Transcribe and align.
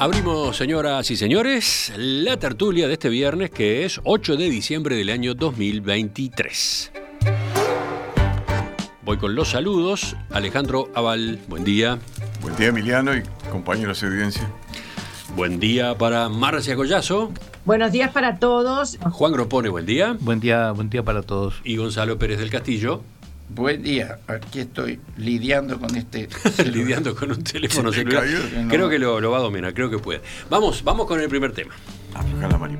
Abrimos, 0.00 0.56
señoras 0.56 1.10
y 1.10 1.16
señores, 1.16 1.92
la 1.94 2.38
tertulia 2.38 2.88
de 2.88 2.94
este 2.94 3.10
viernes 3.10 3.50
que 3.50 3.84
es 3.84 4.00
8 4.04 4.38
de 4.38 4.48
diciembre 4.48 4.96
del 4.96 5.10
año 5.10 5.34
2023. 5.34 6.90
Voy 9.02 9.18
con 9.18 9.34
los 9.34 9.50
saludos. 9.50 10.16
Alejandro 10.30 10.88
Aval, 10.94 11.38
buen 11.48 11.64
día. 11.64 11.98
Buen 12.40 12.56
día 12.56 12.68
Emiliano 12.68 13.14
y 13.14 13.22
compañeros 13.50 14.00
de 14.00 14.06
audiencia. 14.06 14.50
Buen 15.36 15.60
día 15.60 15.94
para 15.98 16.30
Marcia 16.30 16.76
Collazo. 16.76 17.30
Buenos 17.66 17.92
días 17.92 18.10
para 18.10 18.38
todos. 18.38 18.96
Juan 19.02 19.32
Gropone, 19.32 19.68
buen 19.68 19.84
día. 19.84 20.16
Buen 20.18 20.40
día, 20.40 20.72
buen 20.72 20.88
día 20.88 21.02
para 21.02 21.20
todos. 21.20 21.60
Y 21.62 21.76
Gonzalo 21.76 22.18
Pérez 22.18 22.38
del 22.38 22.48
Castillo. 22.48 23.02
Buen 23.54 23.82
día, 23.82 24.20
aquí 24.28 24.60
estoy 24.60 25.00
lidiando 25.16 25.80
con 25.80 25.96
este. 25.96 26.28
lidiando 26.70 27.16
con 27.16 27.32
un 27.32 27.42
teléfono 27.42 27.92
celular. 27.92 28.24
Creo 28.68 28.88
que 28.88 28.98
lo, 28.98 29.30
va 29.30 29.38
a 29.38 29.40
dominar, 29.40 29.74
creo 29.74 29.90
que 29.90 29.98
puede. 29.98 30.20
Vamos, 30.48 30.84
vamos 30.84 31.06
con 31.06 31.20
el 31.20 31.28
primer 31.28 31.52
tema. 31.52 31.74
la 32.40 32.78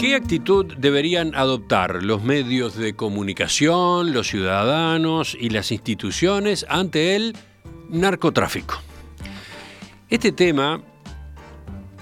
¿Qué 0.00 0.16
actitud 0.16 0.74
deberían 0.76 1.36
adoptar 1.36 2.02
los 2.02 2.24
medios 2.24 2.76
de 2.76 2.94
comunicación, 2.94 4.12
los 4.12 4.26
ciudadanos 4.26 5.36
y 5.38 5.50
las 5.50 5.70
instituciones 5.70 6.66
ante 6.68 7.14
el 7.14 7.36
narcotráfico? 7.88 8.82
Este 10.10 10.32
tema, 10.32 10.82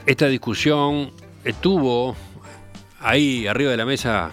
esta 0.06 0.26
discusión 0.26 1.12
estuvo 1.44 2.16
ahí 2.98 3.46
arriba 3.46 3.70
de 3.70 3.76
la 3.76 3.84
mesa 3.84 4.32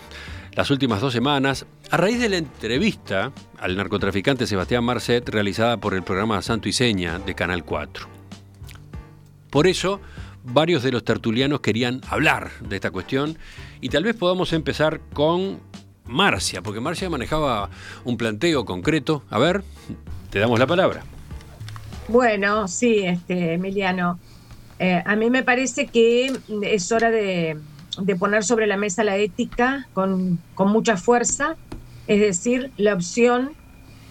las 0.54 0.72
últimas 0.72 1.02
dos 1.02 1.14
semanas 1.14 1.66
a 1.92 1.98
raíz 1.98 2.22
de 2.22 2.30
la 2.30 2.38
entrevista 2.38 3.34
al 3.60 3.76
narcotraficante 3.76 4.48
Sebastián 4.48 4.86
Marcet 4.86 5.28
realizada 5.28 5.76
por 5.76 5.94
el 5.94 6.04
programa 6.04 6.42
Santo 6.42 6.70
y 6.70 6.72
Seña 6.72 7.20
de 7.20 7.36
Canal 7.36 7.66
4. 7.66 8.08
Por 9.50 9.68
eso, 9.68 10.00
varios 10.42 10.84
de 10.84 10.94
los 10.94 11.04
tertulianos 11.04 11.60
querían 11.60 12.00
hablar 12.08 12.50
de 12.62 12.78
esta 12.78 12.92
cuestión 12.92 13.38
y 13.82 13.90
tal 13.90 14.06
vez 14.06 14.16
podamos 14.16 14.54
empezar 14.54 15.02
con 15.12 15.60
Marcia, 16.06 16.62
porque 16.62 16.80
Marcia 16.80 17.10
manejaba 17.10 17.70
un 18.06 18.16
planteo 18.16 18.64
concreto. 18.64 19.24
A 19.30 19.38
ver, 19.38 19.62
te 20.30 20.40
damos 20.40 20.60
la 20.60 20.68
palabra. 20.68 21.04
Bueno, 22.08 22.70
sí, 22.70 23.00
este, 23.04 23.56
Emiliano. 23.56 24.18
Eh, 24.80 25.04
a 25.06 25.16
mí 25.18 25.30
me 25.30 25.44
parece 25.44 25.88
que 25.88 26.32
es 26.64 26.92
hora 26.94 27.12
de, 27.12 27.58
poner 28.18 28.46
sobre 28.46 28.66
la 28.66 28.78
mesa 28.78 29.04
la 29.04 29.18
ética 29.18 29.90
con, 29.94 30.40
con 30.56 30.72
mucha 30.72 30.96
fuerza 30.96 31.58
es 32.12 32.20
decir, 32.20 32.74
la 32.76 32.94
opción 32.94 33.52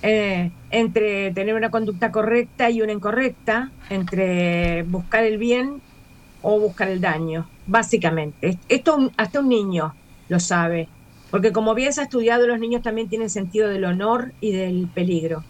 eh, 0.01 0.51
entre 0.70 1.33
tener 1.33 1.55
una 1.55 1.70
conducta 1.70 2.11
correcta 2.11 2.70
y 2.70 2.81
una 2.81 2.93
incorrecta, 2.93 3.70
entre 3.91 4.84
buscar 4.84 5.25
el 5.25 5.37
bien 5.37 5.83
o 6.41 6.59
buscar 6.59 6.89
el 6.89 7.03
daño, 7.03 7.47
básicamente. 7.67 8.59
Esto 8.71 9.12
hasta 9.19 9.41
un 9.41 9.51
niño 9.51 9.93
lo 10.31 10.41
sabe, 10.41 10.89
porque 11.31 11.53
como 11.53 11.75
bien 11.75 11.93
se 11.93 12.01
ha 12.01 12.05
estudiado, 12.05 12.47
los 12.47 12.59
niños 12.59 12.81
también 12.81 13.11
tienen 13.11 13.28
sentido 13.28 13.69
del 13.69 13.84
honor 13.84 14.33
y 14.41 14.53
del 14.53 14.89
peligro. 14.95 15.45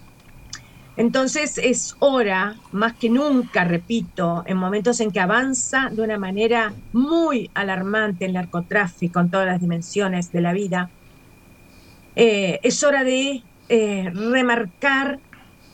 Entonces 0.96 1.56
es 1.56 1.94
hora, 2.00 2.56
más 2.72 2.94
que 2.94 3.10
nunca, 3.10 3.62
repito, 3.62 4.42
en 4.44 4.56
momentos 4.56 4.98
en 4.98 5.12
que 5.12 5.20
avanza 5.20 5.88
de 5.92 6.02
una 6.02 6.18
manera 6.18 6.74
muy 6.90 7.48
alarmante 7.54 8.24
el 8.24 8.32
narcotráfico 8.32 9.20
en 9.20 9.30
todas 9.30 9.46
las 9.46 9.60
dimensiones 9.60 10.32
de 10.32 10.40
la 10.40 10.52
vida, 10.52 10.90
eh, 12.22 12.60
es 12.62 12.84
hora 12.84 13.02
de 13.02 13.42
eh, 13.70 14.10
remarcar 14.12 15.20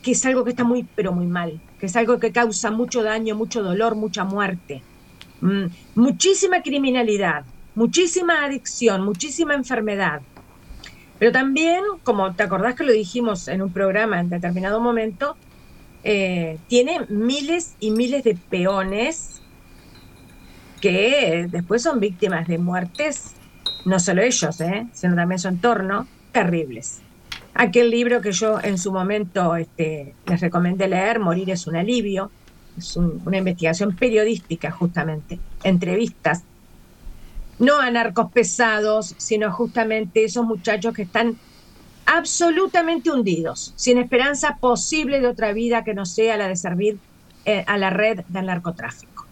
que 0.01 0.11
es 0.11 0.25
algo 0.25 0.45
que 0.45 0.51
está 0.51 0.63
muy, 0.63 0.87
pero 0.95 1.11
muy 1.11 1.27
mal, 1.27 1.59
que 1.77 1.87
es 1.87 1.95
algo 1.97 2.21
que 2.21 2.31
causa 2.31 2.71
mucho 2.71 3.03
daño, 3.03 3.35
mucho 3.35 3.61
dolor, 3.61 3.95
mucha 3.95 4.23
muerte, 4.23 4.81
mm, 5.41 5.65
muchísima 5.95 6.61
criminalidad, 6.61 7.43
muchísima 7.75 8.45
adicción, 8.45 9.03
muchísima 9.03 9.55
enfermedad. 9.55 10.21
Pero 11.19 11.33
también, 11.33 11.83
como 12.05 12.33
te 12.33 12.43
acordás 12.43 12.75
que 12.75 12.85
lo 12.85 12.93
dijimos 12.93 13.49
en 13.49 13.61
un 13.61 13.73
programa 13.73 14.21
en 14.21 14.29
determinado 14.29 14.79
momento, 14.79 15.35
eh, 16.05 16.59
tiene 16.69 17.07
miles 17.09 17.75
y 17.81 17.91
miles 17.91 18.23
de 18.23 18.35
peones 18.35 19.41
que 20.79 21.47
después 21.49 21.83
son 21.83 21.99
víctimas 21.99 22.47
de 22.47 22.57
muertes, 22.57 23.33
no 23.83 23.99
solo 23.99 24.21
ellos, 24.21 24.55
sino 24.93 25.15
también 25.15 25.39
su 25.39 25.49
entorno, 25.49 26.07
terribles. 26.31 26.99
Aquel 27.53 27.89
libro 27.89 28.21
que 28.21 28.31
yo 28.31 28.59
en 28.61 28.77
su 28.77 28.91
momento 28.91 29.55
este, 29.55 30.13
les 30.27 30.41
recomendé 30.41 30.87
leer, 30.87 31.19
Morir 31.19 31.49
es 31.49 31.65
un 31.67 31.75
alivio, 31.75 32.29
es 32.77 32.95
una 32.95 33.37
investigación 33.37 33.95
periodística 33.95 34.69
justamente, 34.69 35.39
entrevistas, 35.63 36.43
no 37.59 37.79
a 37.79 37.89
narcos 37.89 38.31
pesados, 38.31 39.15
sino 39.17 39.51
justamente 39.51 40.23
esos 40.23 40.45
muchachos 40.45 40.93
que 40.93 41.03
están 41.03 41.37
absolutamente 42.05 43.11
hundidos, 43.11 43.73
sin 43.75 43.97
esperanza 43.97 44.57
posible 44.61 45.19
de 45.19 45.27
otra 45.27 45.51
vida 45.53 45.83
que 45.83 45.93
no 45.93 46.05
sea 46.05 46.37
la 46.37 46.47
de 46.47 46.55
servir 46.55 46.99
eh, 47.45 47.63
a 47.67 47.77
la 47.77 47.89
red 47.89 48.21
del 48.27 48.45
narcotráfico. 48.45 49.25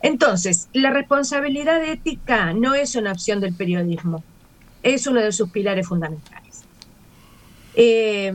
Entonces, 0.00 0.68
la 0.72 0.90
responsabilidad 0.90 1.84
ética 1.84 2.52
no 2.54 2.74
es 2.74 2.96
una 2.96 3.12
opción 3.12 3.40
del 3.40 3.54
periodismo, 3.54 4.24
es 4.82 5.06
uno 5.06 5.20
de 5.20 5.32
sus 5.32 5.50
pilares 5.50 5.86
fundamentales. 5.86 6.64
Eh, 7.74 8.32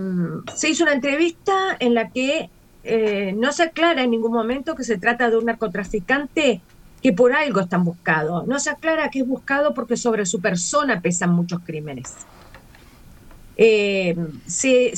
se 0.55 0.69
hizo 0.69 0.83
una 0.83 0.93
entrevista 0.93 1.75
en 1.79 1.93
la 1.93 2.09
que 2.09 2.49
eh, 2.83 3.33
no 3.37 3.51
se 3.51 3.63
aclara 3.63 4.03
en 4.03 4.11
ningún 4.11 4.31
momento 4.31 4.75
que 4.75 4.83
se 4.83 4.97
trata 4.97 5.29
de 5.29 5.37
un 5.37 5.45
narcotraficante 5.45 6.61
que 7.01 7.13
por 7.13 7.33
algo 7.33 7.59
están 7.59 7.83
buscado. 7.83 8.43
No 8.47 8.59
se 8.59 8.69
aclara 8.69 9.09
que 9.09 9.19
es 9.19 9.27
buscado 9.27 9.73
porque 9.73 9.97
sobre 9.97 10.25
su 10.25 10.41
persona 10.41 11.01
pesan 11.01 11.31
muchos 11.31 11.59
crímenes. 11.65 12.13
Eh, 13.59 14.15
se, 14.45 14.93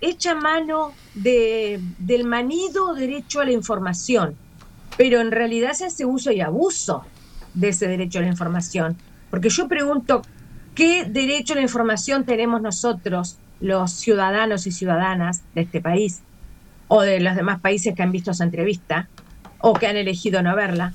echa 0.00 0.34
mano 0.34 0.92
del 1.14 2.24
manido 2.24 2.94
derecho 2.94 3.40
a 3.40 3.44
la 3.44 3.52
información, 3.52 4.34
pero 4.96 5.20
en 5.20 5.30
realidad 5.30 5.74
se 5.74 5.84
hace 5.84 6.06
uso 6.06 6.32
y 6.32 6.40
abuso 6.40 7.04
de 7.54 7.68
ese 7.68 7.86
derecho 7.86 8.18
a 8.18 8.22
la 8.22 8.28
información. 8.28 8.96
Porque 9.30 9.50
yo 9.50 9.68
pregunto, 9.68 10.22
¿Qué 10.76 11.06
derecho 11.06 11.54
a 11.54 11.56
la 11.56 11.62
información 11.62 12.26
tenemos 12.26 12.60
nosotros, 12.60 13.38
los 13.60 13.92
ciudadanos 13.92 14.66
y 14.66 14.72
ciudadanas 14.72 15.42
de 15.54 15.62
este 15.62 15.80
país, 15.80 16.20
o 16.88 17.00
de 17.00 17.18
los 17.18 17.34
demás 17.34 17.62
países 17.62 17.94
que 17.94 18.02
han 18.02 18.12
visto 18.12 18.32
esa 18.32 18.44
entrevista, 18.44 19.08
o 19.60 19.72
que 19.72 19.86
han 19.86 19.96
elegido 19.96 20.42
no 20.42 20.54
verla? 20.54 20.92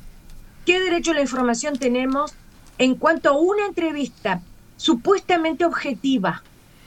¿Qué 0.67 0.79
derecho 0.79 1.09
a 1.09 1.13
la 1.15 1.21
información 1.21 1.79
tenemos 1.79 2.35
en 2.77 2.93
cuanto 2.93 3.29
a 3.29 3.39
una 3.39 3.65
entrevista 3.65 4.43
supuestamente 4.77 5.65
objetiva 5.65 6.43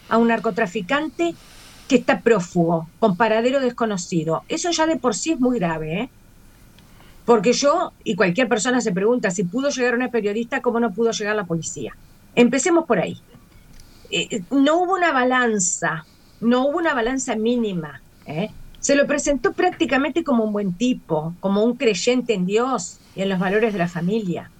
a 0.08 0.16
un 0.16 0.28
narcotraficante 0.28 1.34
que 1.88 1.96
está 1.96 2.20
prófugo, 2.20 2.88
con 3.00 3.16
paradero 3.16 3.58
desconocido? 3.58 4.44
Eso 4.48 4.70
ya 4.70 4.86
de 4.86 4.98
por 4.98 5.16
sí 5.16 5.32
es 5.32 5.40
muy 5.40 5.58
grave, 5.58 6.02
¿eh? 6.02 6.10
Porque 7.24 7.54
yo 7.54 7.92
y 8.04 8.14
cualquier 8.14 8.48
persona 8.48 8.80
se 8.80 8.92
pregunta 8.92 9.32
si 9.32 9.42
pudo 9.42 9.70
llegar 9.70 9.96
una 9.96 10.12
periodista, 10.12 10.62
¿cómo 10.62 10.78
no 10.78 10.92
pudo 10.92 11.10
llegar 11.10 11.34
la 11.34 11.44
policía? 11.44 11.96
Empecemos 12.34 12.84
por 12.86 12.98
ahí. 12.98 13.20
Eh, 14.10 14.42
no 14.50 14.82
hubo 14.82 14.94
una 14.94 15.12
balanza, 15.12 16.04
no 16.40 16.66
hubo 16.66 16.78
una 16.78 16.94
balanza 16.94 17.36
mínima. 17.36 18.00
¿eh? 18.26 18.50
Se 18.80 18.96
lo 18.96 19.06
presentó 19.06 19.52
prácticamente 19.52 20.24
como 20.24 20.44
un 20.44 20.52
buen 20.52 20.74
tipo, 20.74 21.34
como 21.40 21.64
un 21.64 21.76
creyente 21.76 22.34
en 22.34 22.46
Dios 22.46 22.98
y 23.16 23.22
en 23.22 23.28
los 23.28 23.38
valores 23.38 23.72
de 23.72 23.78
la 23.78 23.88
familia. 23.88 24.50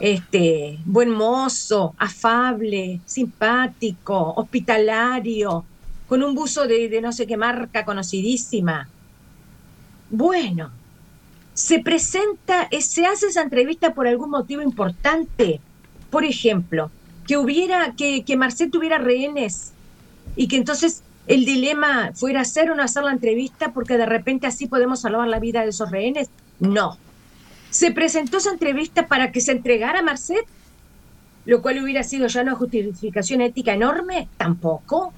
Este, 0.00 0.78
buen 0.84 1.10
mozo, 1.10 1.94
afable, 1.98 3.00
simpático, 3.04 4.34
hospitalario, 4.36 5.64
con 6.08 6.22
un 6.22 6.34
buzo 6.34 6.66
de, 6.66 7.00
no 7.02 7.12
sé 7.12 7.26
qué 7.26 7.36
marca 7.36 7.84
conocidísima. 7.84 8.88
Bueno, 10.10 10.70
se 11.52 11.80
presenta, 11.80 12.68
eh, 12.70 12.80
se 12.80 13.06
hace 13.06 13.26
esa 13.26 13.42
entrevista 13.42 13.92
por 13.92 14.06
algún 14.06 14.30
motivo 14.30 14.62
importante 14.62 15.60
por 16.10 16.24
ejemplo, 16.24 16.90
que 17.26 17.36
hubiera, 17.36 17.94
que, 17.94 18.24
que 18.24 18.36
Marcet 18.36 18.70
tuviera 18.70 18.98
rehenes 18.98 19.72
y 20.36 20.48
que 20.48 20.56
entonces 20.56 21.02
el 21.26 21.44
dilema 21.44 22.12
fuera 22.14 22.40
hacer 22.40 22.70
o 22.70 22.74
no 22.74 22.82
hacer 22.82 23.04
la 23.04 23.12
entrevista 23.12 23.72
porque 23.72 23.98
de 23.98 24.06
repente 24.06 24.46
así 24.46 24.66
podemos 24.66 25.00
salvar 25.00 25.28
la 25.28 25.38
vida 25.38 25.62
de 25.62 25.68
esos 25.68 25.90
rehenes. 25.90 26.30
No. 26.58 26.96
Se 27.70 27.92
presentó 27.92 28.38
esa 28.38 28.50
entrevista 28.50 29.08
para 29.08 29.30
que 29.30 29.42
se 29.42 29.52
entregara 29.52 29.98
a 29.98 30.02
Marcet, 30.02 30.46
lo 31.44 31.60
cual 31.60 31.82
hubiera 31.82 32.02
sido 32.02 32.26
ya 32.28 32.42
una 32.42 32.54
justificación 32.54 33.42
ética 33.42 33.74
enorme, 33.74 34.28
tampoco. 34.38 35.12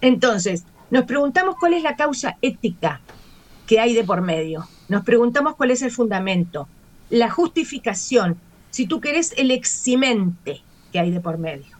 Entonces, 0.00 0.64
nos 0.90 1.04
preguntamos 1.04 1.56
cuál 1.58 1.74
es 1.74 1.82
la 1.82 1.96
causa 1.96 2.36
ética 2.40 3.00
que 3.66 3.80
hay 3.80 3.94
de 3.94 4.04
por 4.04 4.22
medio. 4.22 4.68
Nos 4.88 5.04
preguntamos 5.04 5.56
cuál 5.56 5.72
es 5.72 5.82
el 5.82 5.90
fundamento, 5.90 6.68
la 7.10 7.30
justificación, 7.30 8.38
si 8.70 8.86
tú 8.86 9.00
querés, 9.00 9.34
el 9.36 9.50
eximente 9.50 10.62
que 10.92 10.98
hay 10.98 11.10
de 11.10 11.20
por 11.20 11.38
medio. 11.38 11.76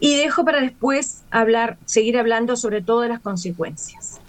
Y 0.00 0.16
dejo 0.16 0.44
para 0.44 0.60
después 0.60 1.22
hablar, 1.30 1.78
seguir 1.84 2.18
hablando 2.18 2.56
sobre 2.56 2.82
todas 2.82 3.08
las 3.08 3.20
consecuencias. 3.20 4.20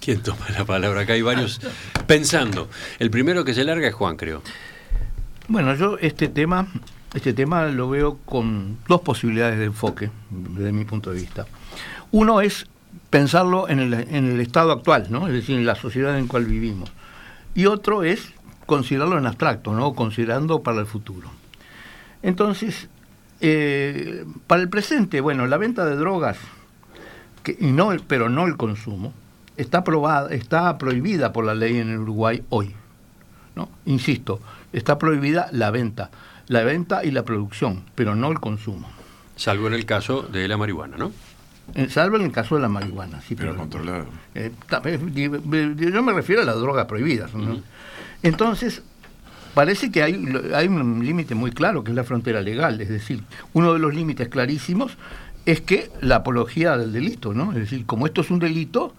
¿Quién 0.00 0.22
toma 0.22 0.46
la 0.56 0.64
palabra? 0.64 1.02
Acá 1.02 1.12
hay 1.12 1.22
varios 1.22 1.60
pensando. 2.06 2.68
El 2.98 3.10
primero 3.10 3.44
que 3.44 3.54
se 3.54 3.64
larga 3.64 3.88
es 3.88 3.94
Juan, 3.94 4.16
creo. 4.16 4.42
Bueno, 5.48 5.74
yo 5.74 5.98
este 5.98 6.28
tema, 6.28 6.68
este 7.14 7.32
tema 7.32 7.66
lo 7.66 7.88
veo 7.90 8.18
con 8.24 8.78
dos 8.88 9.02
posibilidades 9.02 9.58
de 9.58 9.66
enfoque, 9.66 10.10
desde 10.30 10.72
mi 10.72 10.84
punto 10.84 11.10
de 11.12 11.20
vista. 11.20 11.46
Uno 12.12 12.40
es 12.40 12.66
pensarlo 13.10 13.68
en 13.68 13.80
el, 13.80 13.94
en 13.94 14.30
el 14.30 14.40
estado 14.40 14.72
actual, 14.72 15.08
¿no? 15.10 15.26
es 15.26 15.32
decir, 15.32 15.56
en 15.56 15.66
la 15.66 15.74
sociedad 15.74 16.16
en 16.16 16.24
la 16.24 16.28
cual 16.28 16.46
vivimos. 16.46 16.90
Y 17.54 17.66
otro 17.66 18.02
es 18.02 18.32
considerarlo 18.66 19.18
en 19.18 19.26
abstracto, 19.26 19.72
¿no? 19.72 19.94
considerando 19.94 20.62
para 20.62 20.80
el 20.80 20.86
futuro. 20.86 21.28
Entonces, 22.22 22.88
eh, 23.40 24.24
para 24.46 24.62
el 24.62 24.68
presente, 24.68 25.20
bueno, 25.20 25.46
la 25.46 25.56
venta 25.56 25.84
de 25.84 25.96
drogas, 25.96 26.38
que, 27.42 27.56
y 27.58 27.72
no, 27.72 27.90
pero 28.06 28.28
no 28.28 28.46
el 28.46 28.56
consumo, 28.56 29.12
está, 29.56 29.82
está 30.30 30.78
prohibida 30.78 31.32
por 31.32 31.44
la 31.44 31.54
ley 31.54 31.78
en 31.78 31.90
el 31.90 31.98
Uruguay 31.98 32.42
hoy. 32.50 32.74
¿no? 33.56 33.68
Insisto, 33.86 34.40
está 34.72 34.98
prohibida 34.98 35.48
la 35.52 35.70
venta, 35.70 36.10
la 36.46 36.62
venta 36.62 37.04
y 37.04 37.10
la 37.10 37.24
producción, 37.24 37.84
pero 37.94 38.14
no 38.14 38.30
el 38.30 38.40
consumo. 38.40 38.88
Salvo 39.36 39.68
en 39.68 39.74
el 39.74 39.86
caso 39.86 40.22
de 40.22 40.46
la 40.48 40.56
marihuana, 40.56 40.96
¿no? 40.96 41.12
Eh, 41.74 41.88
salvo 41.88 42.16
en 42.16 42.22
el 42.22 42.32
caso 42.32 42.56
de 42.56 42.62
la 42.62 42.68
marihuana, 42.68 43.20
sí. 43.20 43.34
Pero, 43.34 43.56
controlado. 43.56 44.06
Eh, 44.34 44.52
yo 45.76 46.02
me 46.02 46.12
refiero 46.12 46.42
a 46.42 46.44
las 46.44 46.56
drogas 46.56 46.86
prohibidas. 46.86 47.30
Entonces, 48.22 48.82
parece 49.54 49.90
que 49.90 50.02
hay, 50.02 50.14
hay 50.54 50.68
un 50.68 51.04
límite 51.04 51.34
muy 51.34 51.52
claro, 51.52 51.84
que 51.84 51.90
es 51.90 51.96
la 51.96 52.04
frontera 52.04 52.40
legal. 52.40 52.80
Es 52.80 52.88
decir, 52.88 53.22
uno 53.52 53.72
de 53.72 53.78
los 53.78 53.94
límites 53.94 54.28
clarísimos 54.28 54.96
es 55.46 55.60
que 55.60 55.90
la 56.00 56.16
apología 56.16 56.76
del 56.76 56.92
delito, 56.92 57.34
¿no? 57.34 57.52
Es 57.52 57.58
decir, 57.58 57.86
como 57.86 58.06
esto 58.06 58.20
es 58.20 58.30
un 58.30 58.38
delito, 58.38 58.94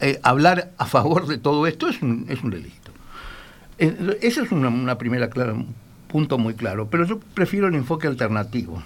eh, 0.00 0.20
hablar 0.22 0.72
a 0.78 0.86
favor 0.86 1.26
de 1.26 1.38
todo 1.38 1.66
esto 1.66 1.88
es 1.88 2.02
un, 2.02 2.26
es 2.28 2.42
un 2.42 2.50
delito. 2.50 2.92
Eh, 3.78 4.18
ese 4.22 4.42
es 4.42 4.52
una, 4.52 4.68
una 4.68 4.98
primera 4.98 5.30
clara, 5.30 5.52
un 5.52 5.74
punto 6.08 6.38
muy 6.38 6.54
claro, 6.54 6.88
pero 6.90 7.04
yo 7.04 7.18
prefiero 7.18 7.68
el 7.68 7.74
enfoque 7.74 8.06
alternativo, 8.06 8.82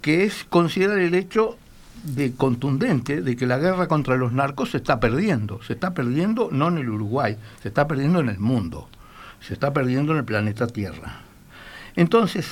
que 0.00 0.24
es 0.24 0.44
considerar 0.48 0.98
el 0.98 1.14
hecho 1.14 1.56
de 2.02 2.32
contundente 2.32 3.22
de 3.22 3.36
que 3.36 3.46
la 3.46 3.58
guerra 3.58 3.86
contra 3.86 4.16
los 4.16 4.32
narcos 4.32 4.70
se 4.70 4.78
está 4.78 4.98
perdiendo, 4.98 5.62
se 5.62 5.74
está 5.74 5.94
perdiendo 5.94 6.48
no 6.50 6.68
en 6.68 6.78
el 6.78 6.88
Uruguay, 6.88 7.36
se 7.62 7.68
está 7.68 7.86
perdiendo 7.86 8.20
en 8.20 8.28
el 8.28 8.38
mundo, 8.38 8.88
se 9.40 9.54
está 9.54 9.72
perdiendo 9.72 10.12
en 10.12 10.18
el 10.18 10.24
planeta 10.24 10.66
Tierra. 10.66 11.20
Entonces, 11.94 12.46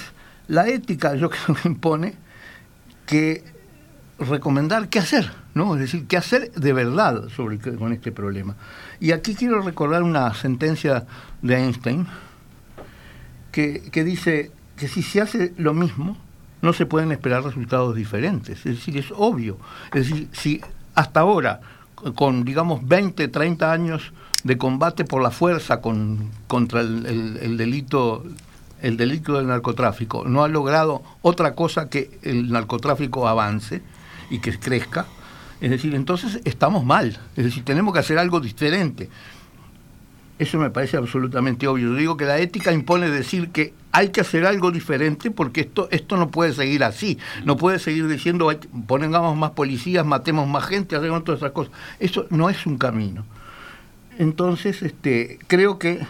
la 0.49 0.69
ética 0.69 1.14
yo 1.14 1.31
creo 1.31 1.56
que 1.56 1.69
impone 1.69 2.14
que 3.06 3.43
recomendar 4.19 4.88
qué 4.88 4.99
hacer, 4.99 5.32
¿no? 5.55 5.75
Es 5.75 5.81
decir, 5.81 6.06
qué 6.06 6.17
hacer 6.17 6.52
de 6.52 6.73
verdad 6.73 7.29
sobre 7.29 7.58
con 7.58 7.93
este 7.93 8.12
problema. 8.12 8.55
Y 9.00 9.12
aquí 9.12 9.35
quiero 9.35 9.62
recordar 9.62 10.02
una 10.02 10.32
sentencia 10.35 11.06
de 11.43 11.56
Einstein 11.56 12.06
que, 13.50 13.82
que 13.91 14.05
dice 14.05 14.52
que 14.76 14.88
si 14.88 15.02
se 15.02 15.20
hace 15.20 15.55
lo 15.56 15.75
mismo, 15.75 16.17
no 16.62 16.72
se 16.72 16.86
pueden 16.86 17.12
esperar 17.12 17.42
resultados 17.42 17.94
diferentes. 17.94 18.58
Es 18.58 18.76
decir, 18.76 18.96
es 18.96 19.12
obvio. 19.16 19.58
Es 19.92 20.08
decir, 20.08 20.28
si 20.32 20.60
hasta 20.94 21.20
ahora, 21.20 21.60
con 22.14 22.44
digamos 22.44 22.86
20, 22.86 23.28
30 23.28 23.72
años 23.72 24.12
de 24.44 24.56
combate 24.56 25.04
por 25.04 25.22
la 25.22 25.30
fuerza 25.30 25.80
con, 25.80 26.30
contra 26.46 26.80
el, 26.80 27.56
delito 27.56 28.24
el 28.80 28.96
delito 28.96 29.34
del 29.34 29.48
narcotráfico 29.48 30.24
no 30.26 30.42
ha 30.42 30.48
logrado 30.48 31.02
otra 31.20 31.54
cosa 31.54 31.90
que 31.90 32.18
el 32.22 32.50
narcotráfico 32.50 33.28
avance 33.28 33.82
y 34.30 34.38
que 34.38 34.58
crezca, 34.58 35.06
es 35.60 35.70
decir, 35.70 35.94
entonces 35.94 36.40
estamos 36.44 36.84
mal, 36.84 37.18
es 37.36 37.44
decir, 37.44 37.64
tenemos 37.64 37.92
que 37.92 38.00
hacer 38.00 38.16
algo 38.16 38.40
diferente. 38.40 39.10
Eso 40.38 40.56
me 40.56 40.70
parece 40.70 40.96
absolutamente 40.96 41.66
obvio. 41.66 41.90
Yo 41.90 41.94
digo 41.96 42.16
que 42.16 42.24
la 42.24 42.38
ética 42.38 42.72
impone 42.72 43.10
decir 43.10 43.50
que 43.50 43.74
hay 43.92 44.10
que 44.10 44.20
hacer 44.20 44.46
algo 44.46 44.70
diferente 44.70 45.31
porque 45.31 45.62
esto, 45.62 45.88
esto 45.90 46.16
no 46.16 46.31
puede 46.31 46.52
seguir 46.52 46.84
así. 46.84 47.19
No 47.44 47.56
puede 47.56 47.78
seguir 47.78 48.06
diciendo, 48.06 48.50
pongamos 48.87 49.37
más 49.37 49.52
policías, 49.52 50.06
matemos 50.06 50.48
más 50.48 50.64
gente, 50.64 50.96
hagamos 50.96 51.25
todas 51.25 51.40
esas 51.40 51.52
cosas. 51.52 51.72
Eso 51.98 52.26
no 52.31 52.50
es 52.50 52.66
un 52.66 52.78
camino. 52.78 53.25
Entonces, 54.19 54.82
este, 54.82 55.38
creo 55.46 55.78
que 55.78 56.00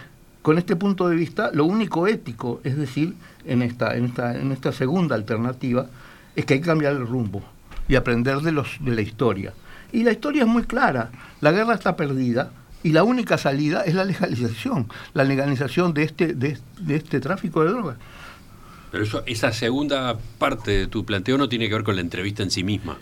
con 0.41 0.57
este 0.57 0.75
punto 0.75 1.07
de 1.07 1.15
vista, 1.15 1.51
lo 1.53 1.65
único 1.65 2.07
ético, 2.07 2.61
es 2.63 2.77
decir, 2.77 3.15
en 3.45 3.61
esta, 3.61 3.95
en 3.95 4.05
esta, 4.05 4.35
en 4.35 4.51
esta 4.51 4.71
segunda 4.71 5.15
alternativa, 5.15 5.87
es 6.35 6.45
que 6.45 6.55
hay 6.55 6.59
que 6.61 6.67
cambiar 6.67 6.93
el 6.93 7.07
rumbo 7.07 7.43
y 7.87 7.95
aprender 7.95 8.39
de, 8.39 8.51
los, 8.51 8.77
de 8.79 8.95
la 8.95 9.01
historia. 9.01 9.53
Y 9.91 10.03
la 10.03 10.11
historia 10.11 10.43
es 10.43 10.47
muy 10.47 10.63
clara. 10.63 11.11
La 11.41 11.51
guerra 11.51 11.73
está 11.73 11.95
perdida 11.95 12.51
y 12.83 12.91
la 12.91 13.03
única 13.03 13.37
salida 13.37 13.83
es 13.83 13.93
la 13.93 14.05
legalización, 14.05 14.87
la 15.13 15.23
legalización 15.23 15.93
de 15.93 16.03
este, 16.03 16.33
de, 16.33 16.57
este 16.89 17.19
tráfico 17.19 17.63
de 17.63 17.69
drogas. 17.71 17.97
Pero 18.91 19.03
eso, 19.03 19.23
esa 19.25 19.51
segunda 19.53 20.17
parte 20.37 20.71
de 20.71 20.87
tu 20.87 21.05
planteo 21.05 21.37
no 21.37 21.47
tiene 21.47 21.69
que 21.69 21.75
ver 21.75 21.83
con 21.83 21.95
la 21.95 22.01
entrevista 22.01 22.43
en 22.43 22.51
sí 22.51 22.63
misma. 22.63 22.97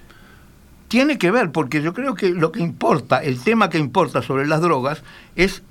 Tiene 0.88 1.18
que 1.18 1.32
ver, 1.32 1.52
porque 1.52 1.82
yo 1.82 1.94
creo 1.94 2.16
que 2.16 2.30
lo 2.30 2.52
que 2.52 2.62
importa, 2.62 3.24
el 3.24 3.40
tema 3.42 3.70
que 3.70 3.78
importa 3.78 4.22
sobre 4.22 4.48
las 4.48 4.62
drogas, 4.62 5.04
es, 5.36 5.62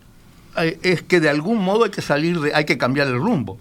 eh, 0.56 0.78
es 0.82 1.02
que 1.02 1.20
de 1.20 1.28
algún 1.28 1.62
modo 1.62 1.84
hay 1.84 1.90
que 1.90 2.02
salir 2.02 2.40
de, 2.40 2.54
hay 2.54 2.64
que 2.64 2.78
cambiar 2.78 3.08
el 3.08 3.16
rumbo. 3.18 3.58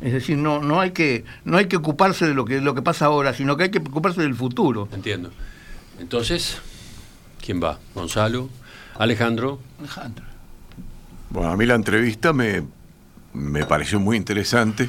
Es 0.00 0.12
decir, 0.12 0.36
no, 0.36 0.60
no 0.60 0.80
hay 0.80 0.90
que, 0.90 1.24
no 1.44 1.56
hay 1.56 1.66
que 1.66 1.76
ocuparse 1.76 2.26
de 2.26 2.34
lo 2.34 2.44
que, 2.44 2.60
lo 2.60 2.74
que 2.74 2.82
pasa 2.82 3.06
ahora, 3.06 3.34
sino 3.34 3.56
que 3.56 3.64
hay 3.64 3.70
que 3.70 3.78
ocuparse 3.78 4.22
del 4.22 4.34
futuro. 4.34 4.88
Entiendo. 4.92 5.30
Entonces, 5.98 6.58
¿quién 7.40 7.62
va? 7.62 7.78
¿Gonzalo? 7.94 8.48
Alejandro. 8.98 9.60
Alejandro. 9.78 10.24
Bueno, 11.30 11.50
a 11.50 11.56
mí 11.56 11.66
la 11.66 11.74
entrevista 11.74 12.32
me, 12.32 12.62
me 13.32 13.66
pareció 13.66 13.98
muy 14.00 14.16
interesante 14.16 14.88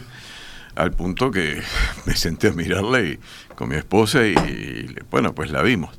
al 0.76 0.92
punto 0.92 1.32
que 1.32 1.62
me 2.06 2.16
senté 2.16 2.50
a 2.50 2.54
mirarla 2.54 3.02
y, 3.02 3.20
con 3.56 3.70
mi 3.70 3.76
esposa 3.76 4.26
y, 4.26 4.96
bueno, 5.10 5.34
pues 5.34 5.52
la 5.52 5.62
vimos. 5.62 5.96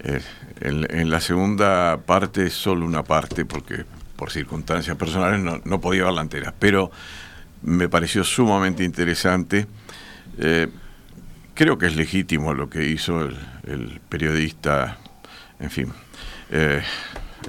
Eh, 0.00 0.20
en, 0.60 1.10
la 1.10 1.20
segunda 1.20 1.98
parte, 1.98 2.48
solo 2.50 2.86
una 2.86 3.02
parte, 3.02 3.44
porque 3.44 3.84
por 4.16 4.30
circunstancias 4.30 4.96
personales 4.96 5.40
no, 5.40 5.60
no, 5.64 5.80
podía 5.80 6.04
verla 6.04 6.22
entera, 6.22 6.54
pero 6.58 6.90
me 7.62 7.88
pareció 7.88 8.22
sumamente 8.24 8.84
interesante. 8.84 9.66
Eh, 10.38 10.68
creo 11.54 11.78
que 11.78 11.86
es 11.86 11.96
legítimo 11.96 12.54
lo 12.54 12.70
que 12.70 12.86
hizo 12.86 13.28
el, 13.64 14.00
periodista, 14.08 14.98
en 15.58 15.70
fin. 15.70 15.92
Eh, 16.50 16.82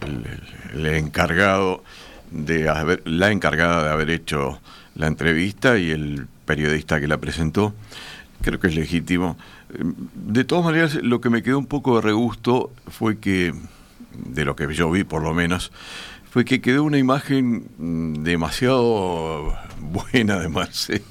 el, 0.02 0.86
encargado 0.86 1.84
de 2.32 2.70
haber, 2.70 3.02
la 3.06 3.32
encargada 3.32 3.84
de 3.84 3.90
haber 3.90 4.10
hecho 4.10 4.60
la 4.96 5.08
entrevista 5.08 5.78
y 5.78 5.92
el 5.92 6.28
periodista 6.46 7.00
que 7.00 7.08
la 7.08 7.18
presentó. 7.18 7.74
Creo 8.42 8.60
que 8.60 8.68
es 8.68 8.76
legítimo. 8.76 9.38
De 10.14 10.44
todas 10.44 10.66
maneras, 10.66 10.96
lo 10.96 11.22
que 11.22 11.30
me 11.30 11.44
quedó 11.44 11.58
un 11.58 11.66
poco 11.66 11.96
de 11.96 12.02
regusto 12.02 12.72
fue 12.88 13.18
que, 13.18 13.54
de 14.14 14.46
lo 14.46 14.56
que 14.56 14.72
yo 14.74 14.92
vi 14.92 15.04
por 15.04 15.24
lo 15.24 15.34
menos, 15.34 15.72
fue 16.30 16.46
que 16.46 16.62
quedó 16.62 16.84
una 16.84 16.98
imagen 16.98 17.66
demasiado 18.24 19.58
buena 19.80 20.40
de 20.40 20.50
Marcet. 20.50 21.04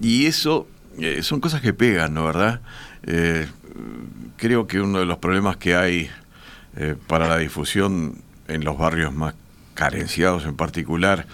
Y 0.00 0.26
eso 0.26 0.66
eh, 0.98 1.22
son 1.22 1.40
cosas 1.40 1.60
que 1.60 1.72
pegan, 1.72 2.14
¿no 2.14 2.24
verdad? 2.24 2.60
Eh, 3.04 3.46
creo 4.36 4.66
que 4.66 4.80
uno 4.80 4.98
de 4.98 5.06
los 5.06 5.18
problemas 5.18 5.56
que 5.56 5.74
hay 5.74 6.10
eh, 6.76 6.96
para 7.06 7.28
la 7.28 7.38
difusión 7.38 8.22
en 8.48 8.64
los 8.64 8.78
barrios 8.78 9.12
más 9.12 9.34
carenciados 9.74 10.44
en 10.44 10.56
particular 10.56 11.26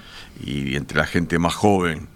y 0.44 0.76
entre 0.76 0.98
la 0.98 1.06
gente 1.06 1.38
más 1.38 1.54
joven 1.54 2.08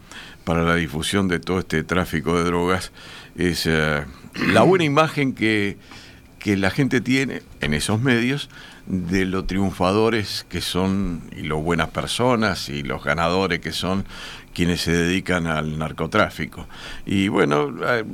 para 0.45 0.63
la 0.63 0.75
difusión 0.75 1.29
de 1.29 1.41
todo 1.41 1.61
este 1.61 1.85
tráfico 1.85 2.37
de 2.37 2.45
drogas 2.45 2.93
es 3.37 3.67
eh, 3.67 4.05
la 4.49 4.63
buena 4.63 4.85
imagen 4.85 5.35
que, 5.35 5.77
que 6.39 6.57
la 6.57 6.71
gente 6.71 7.01
tiene 7.01 7.43
en 7.61 7.75
esos 7.75 8.01
medios 8.01 8.49
de 8.87 9.25
lo 9.25 9.45
triunfadores 9.45 10.45
que 10.49 10.61
son 10.61 11.23
y 11.37 11.43
lo 11.43 11.59
buenas 11.59 11.91
personas 11.91 12.69
y 12.69 12.83
los 12.83 13.05
ganadores 13.05 13.61
que 13.61 13.73
son 13.73 14.05
quienes 14.55 14.81
se 14.83 14.93
dedican 14.93 15.47
al 15.47 15.79
narcotráfico. 15.79 16.67
Y 17.07 17.29
bueno, 17.29 17.73
eh, 17.87 18.05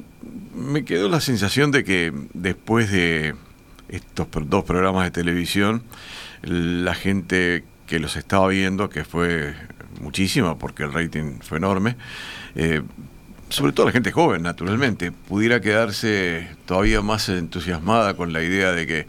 me 0.55 0.85
quedó 0.85 1.09
la 1.09 1.21
sensación 1.21 1.71
de 1.71 1.85
que 1.85 2.13
después 2.35 2.91
de 2.91 3.35
estos 3.89 4.29
dos 4.49 4.65
programas 4.65 5.05
de 5.05 5.11
televisión, 5.11 5.83
la 6.43 6.95
gente 6.95 7.65
que 7.87 7.99
los 7.99 8.17
estaba 8.17 8.49
viendo, 8.49 8.91
que 8.91 9.05
fue 9.05 9.55
muchísima 10.01 10.59
porque 10.59 10.85
el 10.85 10.93
rating 10.93 11.41
fue 11.41 11.59
enorme, 11.59 11.97
eh, 12.55 12.83
sobre 13.49 13.73
todo 13.73 13.87
la 13.87 13.93
gente 13.93 14.13
joven, 14.13 14.43
naturalmente, 14.43 15.11
pudiera 15.11 15.61
quedarse 15.61 16.49
todavía 16.67 17.01
más 17.01 17.29
entusiasmada 17.29 18.15
con 18.15 18.33
la 18.33 18.43
idea 18.43 18.73
de 18.73 18.87
que 18.87 19.07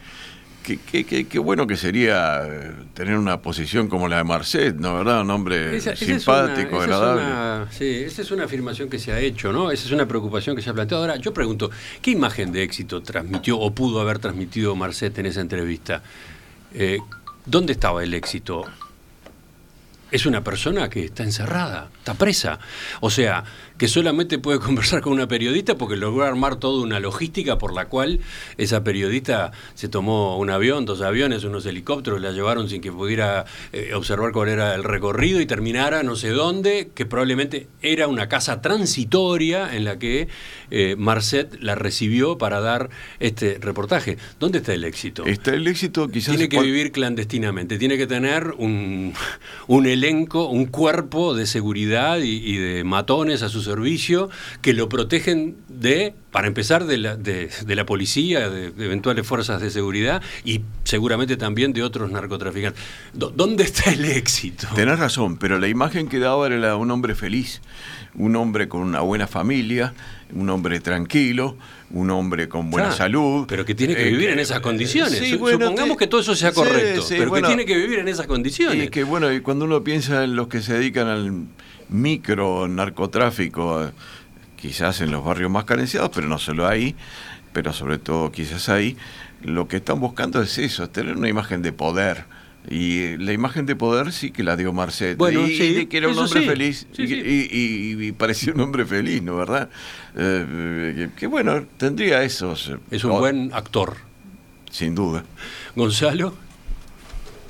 Qué, 0.78 1.40
bueno 1.40 1.66
que 1.66 1.78
sería 1.78 2.42
eh, 2.46 2.72
tener 2.94 3.18
una 3.18 3.42
posición 3.42 3.88
como 3.88 4.08
la 4.08 4.18
de 4.18 4.24
Marcet, 4.24 4.76
¿no 4.76 4.96
verdad? 4.98 5.22
Un 5.22 5.32
hombre 5.32 5.80
simpático, 5.96 6.82
agradable. 6.82 7.72
sí, 7.72 8.04
esa 8.06 8.22
es 8.22 8.32
una 8.32 8.46
afirmación 8.46 8.90
que 8.90 9.00
se 9.00 9.12
ha 9.12 9.20
hecho, 9.20 9.52
¿no? 9.52 9.72
Esa 9.72 9.86
es 9.86 9.92
una 9.92 10.08
preocupación 10.08 10.56
que 10.56 10.62
se 10.62 10.70
ha 10.70 10.74
planteado. 10.74 11.04
Ahora, 11.04 11.18
yo 11.18 11.34
pregunto, 11.34 11.72
¿qué 12.02 12.12
imagen 12.12 12.52
de 12.52 12.64
éxito 12.64 13.02
transmitió 13.02 13.58
o 13.58 13.72
pudo 13.72 14.02
haber 14.02 14.20
transmitido 14.20 14.76
Marcet 14.76 15.18
en 15.20 15.26
esa 15.26 15.42
entrevista? 15.42 16.04
Eh, 16.74 17.00
¿Dónde 17.46 17.74
estaba 17.74 18.04
el 18.04 18.14
éxito? 18.14 18.66
Es 20.12 20.26
una 20.26 20.44
persona 20.44 20.90
que 20.90 21.06
está 21.06 21.24
encerrada, 21.24 21.90
está 22.00 22.16
presa. 22.16 22.60
O 23.00 23.10
sea, 23.10 23.44
que 23.80 23.88
solamente 23.88 24.38
puede 24.38 24.60
conversar 24.70 25.02
con 25.02 25.14
una 25.14 25.28
periodista 25.28 25.76
porque 25.76 25.96
logró 25.96 26.24
armar 26.24 26.58
toda 26.58 26.84
una 26.84 27.00
logística 27.00 27.58
por 27.58 27.74
la 27.74 27.86
cual 27.86 28.20
esa 28.58 28.84
periodista 28.84 29.52
se 29.74 29.88
tomó 29.88 30.38
un 30.38 30.52
avión, 30.52 30.86
dos 30.86 31.02
aviones, 31.02 31.44
unos 31.44 31.66
helicópteros, 31.66 32.22
la 32.22 32.32
llevaron 32.32 32.70
sin 32.70 32.82
que 32.82 32.92
pudiera 32.92 33.46
eh, 33.74 33.94
observar 33.96 34.32
cuál 34.34 34.50
era 34.50 34.76
el 34.76 34.84
recorrido 34.84 35.42
y 35.42 35.48
terminara 35.48 36.04
no 36.04 36.16
sé 36.16 36.30
dónde, 36.30 36.92
que 36.94 37.08
probablemente 37.08 37.68
era 37.82 38.08
una 38.08 38.30
casa 38.30 38.62
transitoria 38.62 39.76
en 39.76 39.86
la 39.86 39.98
que 39.98 40.28
eh, 40.72 40.96
Marcet 40.98 41.58
la 41.62 41.76
recibió 41.76 42.38
para 42.38 42.60
dar 42.60 42.90
este 43.20 43.58
reportaje. 43.60 44.18
¿Dónde 44.40 44.60
está 44.60 44.74
el 44.74 44.84
éxito? 44.84 45.26
Está 45.26 45.54
el 45.54 45.68
éxito 45.68 46.10
quizás... 46.10 46.36
Tiene 46.36 46.50
que 46.50 46.62
vivir 46.62 46.92
clandestinamente, 46.92 47.78
tiene 47.78 47.98
que 47.98 48.08
tener 48.08 48.54
un, 48.58 49.14
elenco, 49.86 50.50
un 50.50 50.66
cuerpo 50.66 51.34
de 51.34 51.46
seguridad 51.46 52.20
y, 52.20 52.58
de 52.58 52.84
matones 52.84 53.42
a 53.42 53.50
sus 53.50 53.69
servicio 53.70 54.30
que 54.62 54.74
lo 54.74 54.90
protegen 54.90 55.58
de, 55.68 56.14
para 56.32 56.48
empezar, 56.48 56.86
de 56.86 56.98
la, 56.98 57.16
de, 57.16 57.50
la 57.68 57.86
policía, 57.86 58.50
de, 58.50 58.68
eventuales 58.84 59.26
fuerzas 59.26 59.62
de 59.62 59.70
seguridad 59.70 60.22
y 60.44 60.62
seguramente 60.84 61.38
también 61.38 61.74
de 61.74 61.84
otros 61.84 62.12
narcotraficantes. 62.12 62.82
¿Dónde 63.14 63.64
está 63.64 63.92
el 63.92 64.06
éxito? 64.06 64.68
Tenés 64.76 65.00
razón, 65.00 65.38
pero 65.38 65.60
la 65.60 65.68
imagen 65.68 66.08
que 66.08 66.20
daba 66.20 66.48
era 66.48 66.76
un 66.76 66.92
hombre 66.92 67.16
feliz, 67.16 67.62
un 68.16 68.36
hombre 68.36 68.68
con 68.68 68.82
una 68.82 69.02
buena 69.02 69.28
familia, 69.28 69.94
un 70.34 70.50
hombre 70.50 70.80
tranquilo, 70.80 71.58
un 71.92 72.12
hombre 72.12 72.48
con 72.48 72.70
buena 72.70 72.92
salud. 72.92 73.46
Pero 73.48 73.66
que 73.66 73.76
tiene 73.76 73.96
que 73.96 74.08
eh, 74.08 74.12
vivir 74.12 74.30
en 74.30 74.40
esas 74.40 74.60
condiciones. 74.60 75.28
Supongamos 75.30 75.98
que 75.98 76.08
todo 76.08 76.22
eso 76.22 76.36
sea 76.36 76.52
correcto, 76.52 77.06
pero 77.10 77.32
que 77.32 77.42
tiene 77.42 77.66
que 77.66 77.76
vivir 77.76 78.00
en 78.00 78.08
esas 78.08 78.28
condiciones. 78.28 78.86
Y 78.86 78.90
que 78.90 79.04
bueno, 79.04 79.32
y 79.32 79.42
cuando 79.42 79.66
uno 79.66 79.84
piensa 79.84 80.24
en 80.24 80.36
los 80.36 80.48
que 80.48 80.62
se 80.62 80.74
dedican 80.74 81.08
al 81.08 81.34
micro 81.90 82.68
narcotráfico, 82.68 83.92
quizás 84.56 85.02
en 85.02 85.12
los 85.12 85.24
barrios 85.24 85.50
más 85.50 85.66
carenciados, 85.66 86.12
pero 86.14 86.28
no 86.28 86.38
solo 86.38 86.68
ahí, 86.68 86.96
pero 87.54 87.74
sobre 87.74 87.98
todo 87.98 88.32
quizás 88.32 88.70
ahí, 88.70 88.98
lo 89.42 89.68
que 89.68 89.78
están 89.78 90.00
buscando 90.00 90.42
es 90.42 90.58
eso, 90.58 90.84
es 90.84 90.92
tener 90.92 91.18
una 91.18 91.30
imagen 91.30 91.62
de 91.62 91.72
poder. 91.72 92.26
Y 92.70 93.18
la 93.18 93.34
imagen 93.34 93.66
de 93.66 93.76
poder 93.76 94.12
sí 94.12 94.30
que 94.30 94.44
la 94.44 94.56
dio 94.56 94.72
Marcet. 94.74 95.18
Bueno, 95.18 95.48
y, 95.48 95.58
sí, 95.58 95.86
que 95.88 95.98
era 95.98 96.10
un 96.10 96.20
hombre 96.20 96.42
feliz. 96.44 96.86
y, 96.98 98.12
parecía 98.12 98.54
un 98.54 98.62
hombre 98.62 98.86
feliz, 98.86 99.24
¿no? 99.24 99.38
¿Verdad? 99.38 99.70
Eh, 100.16 101.10
que, 101.18 101.26
bueno, 101.26 101.66
tendría 101.78 102.22
esos. 102.22 102.72
Es 102.92 103.04
un 103.04 103.18
buen 103.18 103.52
actor. 103.54 103.98
Sin 104.70 104.94
duda. 104.94 105.24
Gonzalo. 105.76 106.36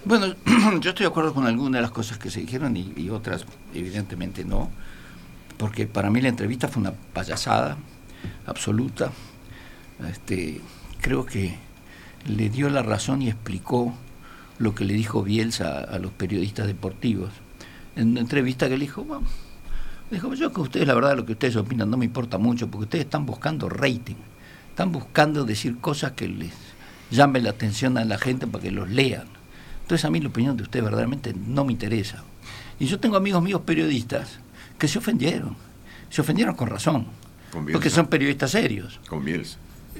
Bueno, 0.05 0.33
yo 0.79 0.91
estoy 0.91 1.03
de 1.03 1.07
acuerdo 1.07 1.33
con 1.33 1.45
algunas 1.45 1.79
de 1.79 1.81
las 1.81 1.91
cosas 1.91 2.17
que 2.17 2.31
se 2.31 2.39
dijeron 2.39 2.77
y, 2.77 3.09
otras 3.09 3.45
evidentemente 3.73 4.45
no, 4.45 4.71
porque 5.57 5.85
para 5.85 6.09
mí 6.09 6.21
la 6.21 6.29
entrevista 6.29 6.69
fue 6.69 6.81
una 6.81 6.93
payasada 6.93 7.77
absoluta. 8.45 9.11
Este, 10.09 10.61
creo 11.01 11.25
que 11.25 11.57
le 12.25 12.49
dio 12.49 12.69
la 12.69 12.81
razón 12.81 13.21
y 13.21 13.27
explicó 13.27 13.93
lo 14.59 14.75
que 14.75 14.85
le 14.85 14.93
dijo 14.93 15.23
Bielsa 15.23 15.79
a, 15.79 15.97
los 15.99 16.11
periodistas 16.11 16.67
deportivos. 16.67 17.31
En 17.95 18.09
una 18.11 18.19
entrevista 18.21 18.69
que 18.69 18.77
le 18.77 18.85
dijo, 18.85 19.03
bueno, 19.03 19.27
dijo, 20.11 20.33
yo 20.35 20.53
que 20.53 20.61
ustedes 20.61 20.87
la 20.87 20.93
verdad 20.93 21.17
lo 21.17 21.25
que 21.25 21.31
ustedes 21.31 21.55
opinan 21.55 21.89
no 21.89 21.97
me 21.97 22.05
importa 22.05 22.37
mucho, 22.37 22.67
porque 22.67 22.83
ustedes 22.83 23.05
están 23.05 23.25
buscando 23.25 23.69
rating, 23.69 24.15
están 24.69 24.91
buscando 24.91 25.45
decir 25.45 25.79
cosas 25.79 26.11
que 26.11 26.27
les 26.27 26.53
llamen 27.09 27.43
la 27.43 27.49
atención 27.49 27.97
a 27.97 28.05
la 28.05 28.17
gente 28.17 28.45
para 28.45 28.63
que 28.63 28.71
los 28.71 28.89
lean 28.89 29.39
entonces 29.89 30.05
a 30.05 30.11
mí 30.11 30.19
la 30.19 30.29
opinión 30.29 30.55
de 30.55 30.61
usted 30.61 30.83
verdaderamente 30.83 31.33
no 31.33 31.65
me 31.65 31.71
interesa. 31.71 32.23
Y 32.79 32.85
yo 32.85 32.99
tengo 32.99 33.17
amigos 33.17 33.41
míos 33.41 33.61
periodistas 33.65 34.39
que 34.77 34.87
se 34.87 34.99
ofendieron. 34.99 35.55
Se 36.11 36.21
ofendieron 36.21 36.53
con 36.53 36.69
razón. 36.69 37.07
porque 37.51 37.89
son 37.89 38.05
periodistas 38.05 38.51
serios. 38.51 38.99
Con 39.09 39.25
Bielsa. 39.25 39.57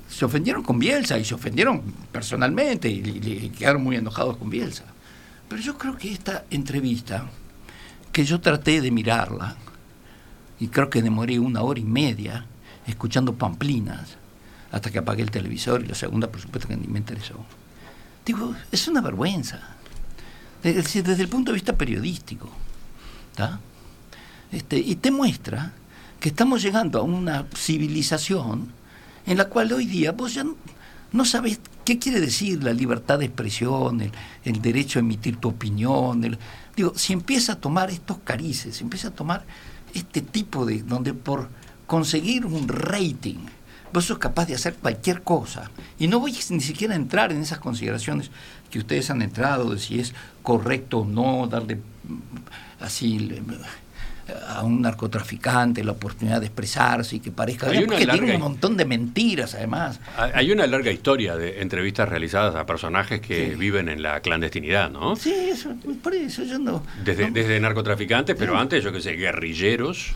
Se 0.09 0.25
ofendieron 0.25 0.63
con 0.63 0.79
Bielsa 0.79 1.17
y 1.17 1.25
se 1.25 1.35
ofendieron 1.35 1.81
personalmente 2.11 2.89
y, 2.89 3.51
quedaron 3.57 3.83
muy 3.83 3.95
enojados 3.95 4.37
con 4.37 4.49
Bielsa. 4.49 4.83
Pero 5.47 5.61
yo 5.61 5.77
creo 5.77 5.97
que 5.97 6.11
esta 6.11 6.45
entrevista, 6.49 7.29
que 8.11 8.25
yo 8.25 8.39
traté 8.41 8.81
de 8.81 8.91
mirarla, 8.91 9.55
y 10.59 10.67
creo 10.67 10.89
que 10.89 11.01
demoré 11.01 11.39
una 11.39 11.61
hora 11.61 11.79
y 11.79 11.85
media 11.85 12.45
escuchando 12.85 13.35
pamplinas 13.35 14.17
hasta 14.71 14.91
que 14.91 14.99
apagué 14.99 15.23
el 15.23 15.31
televisor 15.31 15.83
y 15.83 15.87
la 15.87 15.95
segunda, 15.95 16.29
por 16.29 16.41
supuesto, 16.41 16.67
que 16.67 16.75
ni 16.75 16.87
me 16.87 16.99
interesó. 16.99 17.35
Digo, 18.25 18.53
es 18.71 18.87
una 18.87 19.01
vergüenza 19.01 19.77
desde, 20.61 21.21
el 21.21 21.29
punto 21.29 21.51
de 21.51 21.55
vista 21.55 21.77
periodístico. 21.77 22.49
Este, 24.51 24.77
y 24.77 24.95
te 24.95 25.11
muestra 25.11 25.71
que 26.19 26.29
estamos 26.29 26.61
llegando 26.61 26.99
a 26.99 27.03
una 27.03 27.47
civilización 27.55 28.73
en 29.29 29.37
la 29.37 29.45
cual 29.45 29.71
hoy 29.71 29.85
día 29.85 30.11
vos 30.11 30.33
ya 30.33 30.43
no, 31.11 31.23
sabes 31.25 31.59
qué 31.85 31.99
quiere 31.99 32.19
decir 32.19 32.63
la 32.63 32.73
libertad 32.73 33.19
de 33.19 33.25
expresión, 33.25 34.01
el, 34.43 34.61
derecho 34.61 34.97
a 34.97 35.01
emitir 35.01 35.37
tu 35.37 35.49
opinión. 35.49 36.37
digo, 36.75 36.93
si 36.95 37.13
empieza 37.13 37.53
a 37.53 37.55
tomar 37.55 37.91
estos 37.91 38.17
carices, 38.23 38.77
si 38.77 38.83
empieza 38.83 39.09
a 39.09 39.11
tomar 39.11 39.45
este 39.93 40.21
tipo 40.21 40.65
de, 40.65 40.81
donde 40.81 41.13
por 41.13 41.47
conseguir 41.85 42.47
un 42.47 42.67
rating, 42.67 43.37
vos 43.93 44.05
sos 44.05 44.17
capaz 44.17 44.47
de 44.47 44.55
hacer 44.55 44.73
cualquier 44.73 45.21
cosa. 45.21 45.69
Y 45.99 46.07
no 46.07 46.19
voy 46.19 46.35
ni 46.49 46.61
siquiera 46.61 46.95
a 46.95 46.97
entrar 46.97 47.31
en 47.31 47.39
esas 47.39 47.59
consideraciones 47.59 48.31
que 48.71 48.79
ustedes 48.79 49.11
han 49.11 49.21
entrado 49.21 49.69
de 49.71 49.79
si 49.79 49.99
es 49.99 50.15
correcto 50.41 51.01
o 51.01 51.05
no 51.05 51.45
darle 51.45 51.75
mm, 51.75 52.81
así 52.83 53.19
a 54.47 54.63
un 54.63 54.81
narcotraficante 54.81 55.83
la 55.83 55.91
oportunidad 55.91 56.39
de 56.39 56.47
expresarse 56.47 57.17
y 57.17 57.19
que 57.19 57.31
parezca 57.31 57.67
hay 57.69 57.85
porque 57.85 58.05
tiene 58.05 58.35
un 58.35 58.41
montón 58.41 58.77
de 58.77 58.85
mentiras 58.85 59.55
además. 59.55 59.99
Hay 60.17 60.51
una 60.51 60.67
larga 60.67 60.91
historia 60.91 61.35
de 61.35 61.61
entrevistas 61.61 62.09
realizadas 62.09 62.55
a 62.55 62.65
personajes 62.65 63.21
que 63.21 63.55
viven 63.55 63.89
en 63.89 64.01
la 64.01 64.21
clandestinidad, 64.21 64.89
¿no? 64.89 65.15
Sí, 65.15 65.33
eso, 65.33 65.75
por 66.01 66.13
eso 66.13 66.43
yo 66.43 66.59
no... 66.59 66.83
Desde, 67.03 67.31
desde 67.31 67.59
narcotraficantes, 67.59 68.35
pero 68.37 68.57
antes, 68.57 68.83
yo 68.83 68.91
qué 68.91 69.01
sé, 69.01 69.13
guerrilleros. 69.13 70.13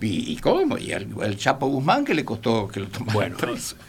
¿Y, 0.00 0.36
cómo? 0.36 0.76
Y 0.76 0.92
el, 0.92 1.36
Chapo 1.36 1.66
Guzmán 1.68 2.04
que 2.04 2.14
le 2.14 2.24
costó 2.24 2.68
que 2.68 2.80
lo 2.80 2.86
tomara 2.88 3.12
bueno, 3.12 3.36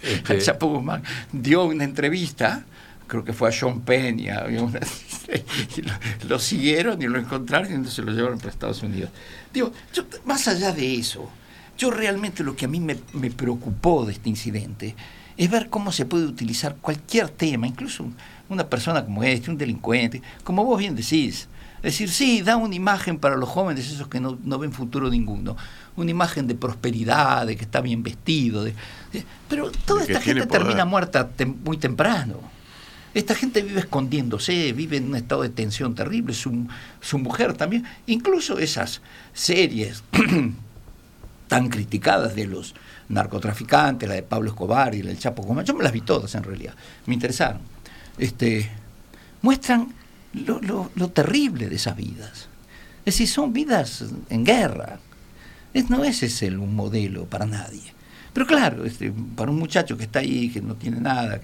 este 0.02 0.34
El 0.34 0.42
Chapo 0.42 0.68
Guzmán 0.68 1.04
dio 1.32 1.66
una 1.66 1.84
entrevista 1.84 2.64
creo 3.08 3.24
que 3.24 3.34
fue 3.34 3.50
a 3.50 3.52
Sean 3.52 3.82
Penn 3.82 4.20
y, 4.20 4.28
lo, 6.28 6.40
siguieron 6.40 7.02
y 7.02 7.06
lo 7.06 7.20
encontraron 7.20 7.72
y 7.72 7.76
entonces 7.76 8.04
lo 8.04 8.12
llevaron 8.12 8.38
para 8.38 8.52
Estados 8.52 8.84
Unidos. 8.84 9.10
Digo, 9.54 9.72
más 10.26 10.48
allá 10.48 10.72
de 10.72 10.96
eso, 10.96 11.30
yo 11.78 11.92
realmente 11.92 12.44
lo 12.44 12.56
que 12.56 12.66
a 12.66 12.68
mí 12.68 12.80
me, 12.80 12.96
preocupó 13.32 14.06
de 14.06 14.14
este 14.14 14.30
incidente 14.30 14.96
es 15.38 15.52
ver 15.52 15.70
cómo 15.70 15.92
se 15.92 16.06
puede 16.06 16.26
utilizar 16.26 16.78
cualquier 16.78 17.30
tema, 17.30 17.68
incluso 17.68 18.08
una 18.48 18.68
persona 18.68 19.04
como 19.04 19.24
este, 19.24 19.52
un 19.52 19.58
delincuente, 19.58 20.22
como 20.44 20.64
vos 20.64 20.80
bien 20.80 20.96
decís. 20.96 21.48
Es 21.78 21.94
decir, 21.94 22.10
sí, 22.10 22.42
da 22.42 22.58
una 22.58 22.74
imagen 22.74 23.20
para 23.20 23.36
los 23.36 23.50
jóvenes, 23.50 23.92
esos 23.92 24.08
que 24.08 24.20
no, 24.20 24.38
ven 24.58 24.72
futuro 24.72 25.10
ninguno, 25.10 25.56
una 25.96 26.10
imagen 26.10 26.48
de 26.48 26.56
prosperidad, 26.56 27.46
de 27.46 27.56
que 27.56 27.64
está 27.64 27.82
bien 27.82 28.02
vestido, 28.02 28.64
de, 28.64 28.74
pero 29.48 29.72
toda 29.72 30.04
esta 30.04 30.20
gente 30.20 30.48
termina 30.48 30.86
muerta 30.86 31.30
muy 31.64 31.78
temprano. 31.78 32.55
Esta 33.16 33.34
gente 33.34 33.62
vive 33.62 33.80
escondiéndose, 33.80 34.74
vive 34.74 34.98
en 34.98 35.08
un 35.08 35.16
estado 35.16 35.44
de 35.44 35.50
tensión 35.50 35.96
terrible, 35.96 36.34
su, 36.34 36.68
su 37.00 37.18
mujer 37.18 37.54
también. 37.54 37.86
Incluso 38.08 38.60
esas 38.60 39.02
series 39.34 40.04
tan 41.48 41.70
criticadas 41.70 42.36
de 42.36 42.46
los 42.46 42.76
narcotraficantes, 43.08 44.10
la 44.10 44.16
de 44.16 44.24
Pablo 44.24 44.50
Escobar 44.50 44.94
y 44.96 45.02
la 45.02 45.12
del 45.12 45.20
Chapo 45.20 45.44
Guzmán, 45.44 45.64
yo 45.64 45.74
me 45.74 45.84
las 45.86 45.94
vi 45.94 46.02
todas 46.02 46.36
en 46.36 46.44
realidad, 46.44 46.76
me 47.06 47.14
interesaron. 47.14 47.62
Este, 48.18 48.70
muestran 49.42 49.94
lo, 50.34 50.60
lo, 50.94 51.10
terrible 51.10 51.70
de 51.70 51.76
esas 51.78 51.96
vidas. 51.96 52.50
Es 53.06 53.14
decir, 53.14 53.30
son 53.30 53.54
vidas 53.54 54.04
en 54.30 54.44
guerra. 54.44 55.00
Es, 55.74 55.90
no 55.90 56.04
es 56.04 56.22
ese 56.22 56.50
un 56.58 56.76
modelo 56.76 57.28
para 57.28 57.46
nadie. 57.46 57.94
Pero 58.34 58.46
claro, 58.46 58.84
este, 58.84 59.14
para 59.38 59.52
un 59.52 59.58
muchacho 59.58 59.96
que 59.96 60.04
está 60.04 60.20
ahí, 60.20 60.50
que 60.50 60.62
no 60.62 60.76
tiene 60.76 61.00
nada, 61.00 61.40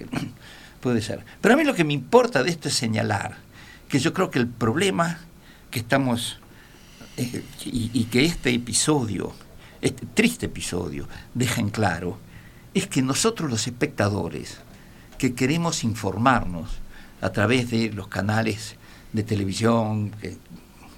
Puede 0.82 1.02
ser. 1.02 1.24
Pero 1.40 1.54
a 1.54 1.58
mí 1.58 1.64
lo 1.64 1.76
que 1.76 1.84
me 1.84 1.94
importa 1.94 2.44
de 2.44 2.50
esto 2.50 2.68
es 2.68 2.74
señalar 2.74 3.38
que 3.88 4.00
yo 4.00 4.14
creo 4.14 4.32
que 4.32 4.40
el 4.40 4.48
problema 4.48 5.20
que 5.70 5.80
estamos 5.80 6.40
eh, 7.18 7.44
y, 7.66 8.04
que 8.06 8.26
este 8.26 8.52
episodio, 8.52 9.34
este 9.82 10.06
triste 10.08 10.48
episodio, 10.48 11.08
deja 11.34 11.62
en 11.62 11.70
claro, 11.70 12.18
es 12.74 12.88
que 12.88 13.02
nosotros 13.02 13.52
los 13.52 13.68
espectadores 13.68 14.58
que 15.18 15.36
queremos 15.36 15.84
informarnos 15.84 16.70
a 17.22 17.32
través 17.32 17.70
de 17.70 17.92
los 17.92 18.08
canales 18.08 18.76
de 19.14 19.24
televisión 19.24 20.12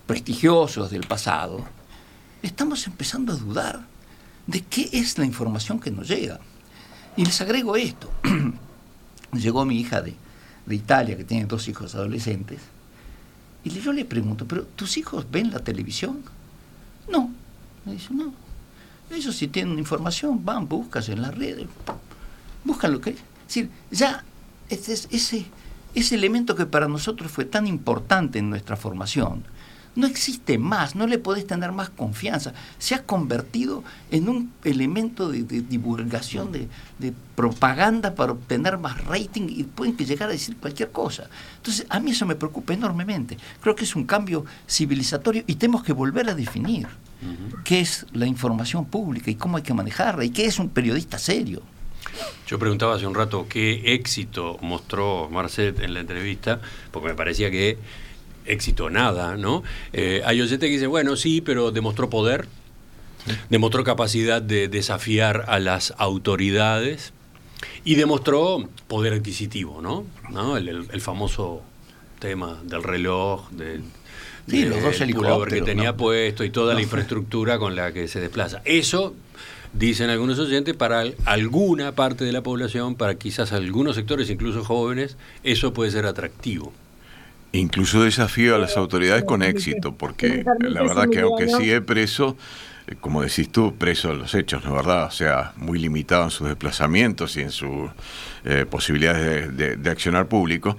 prestigiosos 0.06 0.92
del 0.92 1.06
pasado, 1.08 1.66
estamos 2.42 2.88
empezando 2.88 3.34
a 3.34 3.38
dudar 3.38 3.82
de 4.48 4.62
qué 4.62 4.90
es 4.94 5.18
la 5.18 5.26
información 5.26 5.80
que 5.80 5.92
nos 5.92 6.08
llega. 6.08 6.40
Y 7.18 7.26
les 7.26 7.42
agrego 7.42 7.76
esto. 7.76 8.10
llegó 9.40 9.66
mi 9.66 9.80
hija 9.80 10.02
de, 10.02 10.16
Italia, 10.70 11.18
que 11.18 11.24
tiene 11.24 11.46
dos 11.46 11.68
hijos 11.68 11.94
adolescentes, 11.96 12.62
Y 13.64 13.70
yo 13.70 13.94
le 13.94 14.06
pregunto, 14.06 14.46
¿pero 14.46 14.64
tus 14.64 14.98
hijos 14.98 15.26
ven 15.30 15.52
la 15.52 15.60
televisión? 15.60 16.22
No. 17.10 17.32
Me 17.86 17.94
dice, 17.94 18.14
no. 18.14 18.34
Ellos 19.10 19.36
si 19.36 19.48
tienen 19.48 19.78
información, 19.78 20.44
van, 20.44 20.68
buscan 20.68 21.04
en 21.08 21.22
las 21.22 21.36
redes, 21.36 21.68
buscan 22.64 22.92
lo 22.92 23.02
que... 23.02 23.12
Es 23.12 23.18
decir, 23.48 23.70
ya 23.92 24.24
ese, 24.70 24.94
ese, 24.94 25.46
ese 25.94 26.16
elemento 26.16 26.56
que 26.56 26.66
para 26.66 26.88
nosotros 26.88 27.32
fue 27.32 27.46
tan 27.46 27.68
importante 27.68 28.40
en 28.40 28.50
nuestra 28.50 28.76
formación, 28.76 29.44
no 29.96 30.08
existe 30.08 30.58
más, 30.58 30.96
no 30.96 31.08
le 31.08 31.20
podés 31.20 31.46
tener 31.46 31.72
más 31.72 31.90
confianza. 31.90 32.54
Se 32.80 32.96
ha 32.96 33.04
convertido 33.04 33.84
en 34.12 34.30
un 34.30 34.52
elemento 34.64 35.30
de, 35.30 35.44
divulgación, 35.44 36.52
de, 36.52 36.68
propaganda 37.36 38.14
para 38.14 38.34
obtener 38.34 38.78
más 38.78 39.04
rating 39.06 39.48
y 39.50 39.64
pueden 39.64 39.98
llegar 39.98 40.30
a 40.30 40.34
decir 40.34 40.56
cualquier 40.58 40.92
cosa. 40.92 41.30
Entonces, 41.58 41.86
a 41.90 42.00
mí 42.00 42.12
eso 42.12 42.26
me 42.26 42.36
preocupa 42.36 42.74
enormemente. 42.74 43.38
Creo 43.62 43.76
que 43.76 43.86
es 43.86 43.96
un 43.96 44.06
cambio 44.06 44.46
civilizatorio 44.68 45.44
y 45.48 45.56
tenemos 45.56 45.84
que 45.84 45.94
volver 45.94 46.30
a 46.30 46.36
definir 46.36 46.88
qué 47.64 47.80
es 47.80 48.06
la 48.12 48.26
información 48.26 48.86
pública 48.86 49.32
y 49.32 49.36
cómo 49.36 49.58
hay 49.58 49.64
que 49.64 49.74
manejarla 49.74 50.26
y 50.26 50.30
qué 50.30 50.46
es 50.46 50.60
un 50.60 50.70
periodista 50.70 51.18
serio. 51.18 51.62
Yo 52.48 52.60
preguntaba 52.60 52.96
hace 52.96 53.08
un 53.08 53.16
rato 53.16 53.48
qué 53.48 53.94
éxito 53.96 54.58
mostró 54.62 55.30
Marcet 55.32 55.80
en 55.80 55.94
la 55.94 56.02
entrevista, 56.02 56.62
porque 56.92 57.10
me 57.10 57.16
parecía 57.16 57.50
que 57.50 57.80
éxito 58.46 58.90
nada, 58.90 59.38
¿no? 59.38 59.64
Eh, 59.92 60.22
hay 60.26 60.42
oyentes 60.42 60.68
que 60.68 60.74
dicen, 60.74 60.90
bueno, 60.90 61.16
sí, 61.16 61.42
pero 61.42 61.72
demostró 61.72 62.10
poder, 62.10 62.48
demostró 63.50 63.84
capacidad 63.84 64.42
de 64.42 64.68
desafiar 64.68 65.46
a 65.48 65.60
las 65.60 65.94
autoridades 65.98 67.14
y 67.86 67.96
demostró 67.96 68.70
poder 68.88 69.14
adquisitivo, 69.14 69.82
¿no? 69.82 70.06
El, 70.58 71.02
famoso 71.02 71.62
tema 72.20 72.60
del 72.64 72.84
reloj, 72.84 73.50
del, 73.52 73.84
sí, 74.48 74.66
los 74.66 74.82
dos 74.82 75.46
que 75.48 75.62
tenía 75.62 75.96
puesto 75.96 76.44
y 76.44 76.50
toda 76.50 76.74
la 76.74 76.82
infraestructura 76.82 77.60
con 77.60 77.76
la 77.76 77.92
que 77.92 78.08
se 78.08 78.20
desplaza. 78.20 78.62
Eso 78.66 79.14
dicen 79.74 80.10
algunos 80.10 80.40
oyentes, 80.40 80.76
para 80.76 81.04
alguna 81.26 81.94
parte 81.94 82.26
de 82.26 82.32
la 82.32 82.42
población, 82.44 82.96
para 82.96 83.16
quizás 83.16 83.52
algunos 83.52 83.96
sectores, 83.96 84.30
incluso 84.30 84.64
jóvenes, 84.64 85.18
eso 85.44 85.74
puede 85.74 85.92
ser 85.92 86.06
atractivo. 86.06 86.72
Incluso 87.56 88.04
desafío 88.04 88.56
a 88.56 88.58
las 88.58 88.78
autoridades 88.78 89.26
con 89.26 89.44
éxito, 89.44 89.94
porque 89.94 90.44
la 90.60 90.82
verdad 90.82 91.08
que 91.08 91.20
aunque 91.20 91.48
sigue 91.48 91.82
preso, 91.82 92.36
eh, 92.88 92.96
como 93.00 93.22
decís 93.22 93.52
tú, 93.52 93.76
preso 93.76 94.12
en 94.12 94.18
los 94.18 94.34
hechos, 94.34 94.66
¿no 94.66 94.74
verdad? 94.74 95.06
O 95.06 95.12
sea, 95.12 95.54
muy 95.58 95.78
limitado 95.78 96.24
en 96.24 96.32
sus 96.32 96.48
desplazamientos 96.48 97.38
y 97.38 97.42
en 97.42 97.52
sus 97.52 97.92
eh, 98.44 98.66
posibilidades 98.68 99.56
de, 99.56 99.90
accionar 99.92 100.28
público, 100.28 100.76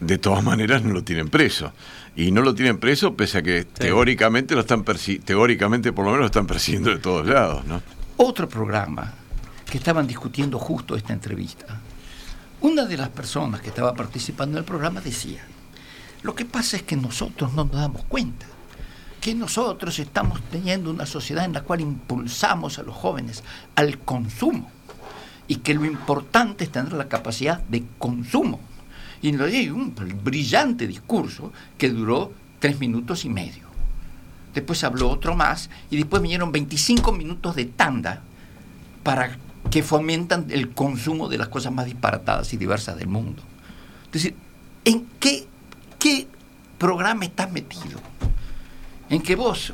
de 0.00 0.18
todas 0.18 0.42
maneras 0.42 0.82
no 0.82 0.92
lo 0.92 1.04
tienen 1.04 1.28
preso. 1.28 1.72
Y 2.16 2.32
no 2.32 2.42
lo 2.42 2.56
tienen 2.56 2.78
preso 2.78 3.14
pese 3.14 3.38
a 3.38 3.42
que 3.42 3.64
teóricamente 3.64 4.56
lo 4.56 4.62
están 4.62 4.84
teóricamente 5.24 5.92
por 5.92 6.06
lo 6.06 6.10
menos 6.10 6.22
lo 6.22 6.26
están 6.26 6.48
persiguiendo 6.48 6.90
de 6.90 6.98
todos 6.98 7.24
lados, 7.24 7.64
¿no? 7.66 7.80
Otro 8.16 8.48
programa 8.48 9.14
que 9.70 9.78
estaban 9.78 10.08
discutiendo 10.08 10.58
justo 10.58 10.96
esta 10.96 11.12
entrevista. 11.12 11.80
Una 12.62 12.84
de 12.84 12.96
las 12.96 13.10
personas 13.10 13.60
que 13.60 13.68
estaba 13.68 13.94
participando 13.94 14.56
en 14.56 14.62
el 14.62 14.64
programa 14.64 15.00
decía, 15.00 15.44
lo 16.22 16.34
que 16.34 16.44
pasa 16.44 16.76
es 16.76 16.82
que 16.82 16.96
nosotros 16.96 17.52
no 17.52 17.64
nos 17.64 17.76
damos 17.76 18.04
cuenta 18.04 18.46
que 19.20 19.34
nosotros 19.34 19.98
estamos 19.98 20.40
teniendo 20.52 20.88
una 20.88 21.04
sociedad 21.04 21.44
en 21.44 21.52
la 21.52 21.62
cual 21.62 21.80
impulsamos 21.80 22.78
a 22.78 22.84
los 22.84 22.94
jóvenes 22.94 23.42
al 23.74 23.98
consumo 23.98 24.70
y 25.48 25.56
que 25.56 25.74
lo 25.74 25.84
importante 25.84 26.64
es 26.64 26.70
tener 26.70 26.92
la 26.92 27.08
capacidad 27.08 27.60
de 27.62 27.84
consumo. 27.98 28.60
Y 29.22 29.32
nos 29.32 29.50
dio 29.50 29.74
un 29.74 29.94
brillante 30.22 30.86
discurso 30.86 31.52
que 31.78 31.88
duró 31.90 32.32
tres 32.60 32.78
minutos 32.78 33.24
y 33.24 33.28
medio. 33.28 33.64
Después 34.54 34.84
habló 34.84 35.10
otro 35.10 35.34
más 35.34 35.70
y 35.90 35.96
después 35.96 36.22
vinieron 36.22 36.52
25 36.52 37.12
minutos 37.12 37.56
de 37.56 37.64
tanda 37.64 38.22
para 39.02 39.38
que 39.70 39.82
fomentan 39.82 40.46
el 40.50 40.70
consumo 40.70 41.28
de 41.28 41.38
las 41.38 41.48
cosas 41.48 41.72
más 41.72 41.86
disparatadas 41.86 42.52
y 42.52 42.56
diversas 42.56 42.96
del 42.96 43.08
mundo. 43.08 43.42
Es 44.06 44.12
decir, 44.12 44.36
¿en 44.84 45.06
qué 45.18 45.46
qué 45.98 46.26
programa 46.78 47.24
estás 47.24 47.50
metido? 47.50 48.00
En 49.08 49.22
que 49.22 49.36
vos 49.36 49.72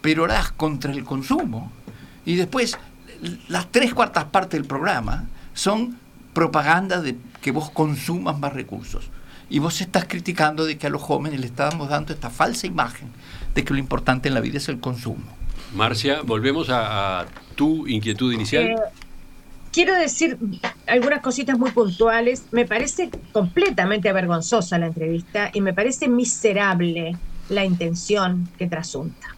perorás 0.00 0.52
contra 0.52 0.92
el 0.92 1.04
consumo 1.04 1.72
y 2.24 2.36
después 2.36 2.78
las 3.48 3.70
tres 3.72 3.94
cuartas 3.94 4.24
partes 4.24 4.58
del 4.60 4.68
programa 4.68 5.26
son 5.54 5.98
propaganda 6.32 7.00
de 7.00 7.16
que 7.40 7.50
vos 7.50 7.70
consumas 7.70 8.38
más 8.38 8.52
recursos. 8.52 9.10
Y 9.50 9.60
vos 9.60 9.80
estás 9.80 10.04
criticando 10.06 10.66
de 10.66 10.76
que 10.76 10.86
a 10.86 10.90
los 10.90 11.02
jóvenes 11.02 11.40
le 11.40 11.46
estábamos 11.46 11.88
dando 11.88 12.12
esta 12.12 12.30
falsa 12.30 12.66
imagen 12.66 13.08
de 13.54 13.64
que 13.64 13.72
lo 13.72 13.78
importante 13.78 14.28
en 14.28 14.34
la 14.34 14.40
vida 14.40 14.58
es 14.58 14.68
el 14.68 14.78
consumo. 14.78 15.24
Marcia, 15.74 16.20
volvemos 16.22 16.68
a, 16.70 17.26
tu 17.54 17.86
inquietud 17.88 18.32
inicial. 18.32 18.64
Eh, 18.64 18.76
quiero 19.78 19.94
decir 19.94 20.36
algunas 20.88 21.20
cositas 21.20 21.56
muy 21.56 21.70
puntuales. 21.70 22.46
Me 22.50 22.66
parece 22.66 23.10
completamente 23.30 24.12
vergonzosa 24.12 24.76
la 24.76 24.86
entrevista 24.86 25.50
y 25.52 25.60
me 25.60 25.72
parece 25.72 26.08
miserable 26.08 27.16
la 27.48 27.64
intención 27.64 28.48
que 28.58 28.66
trasunta. 28.66 29.36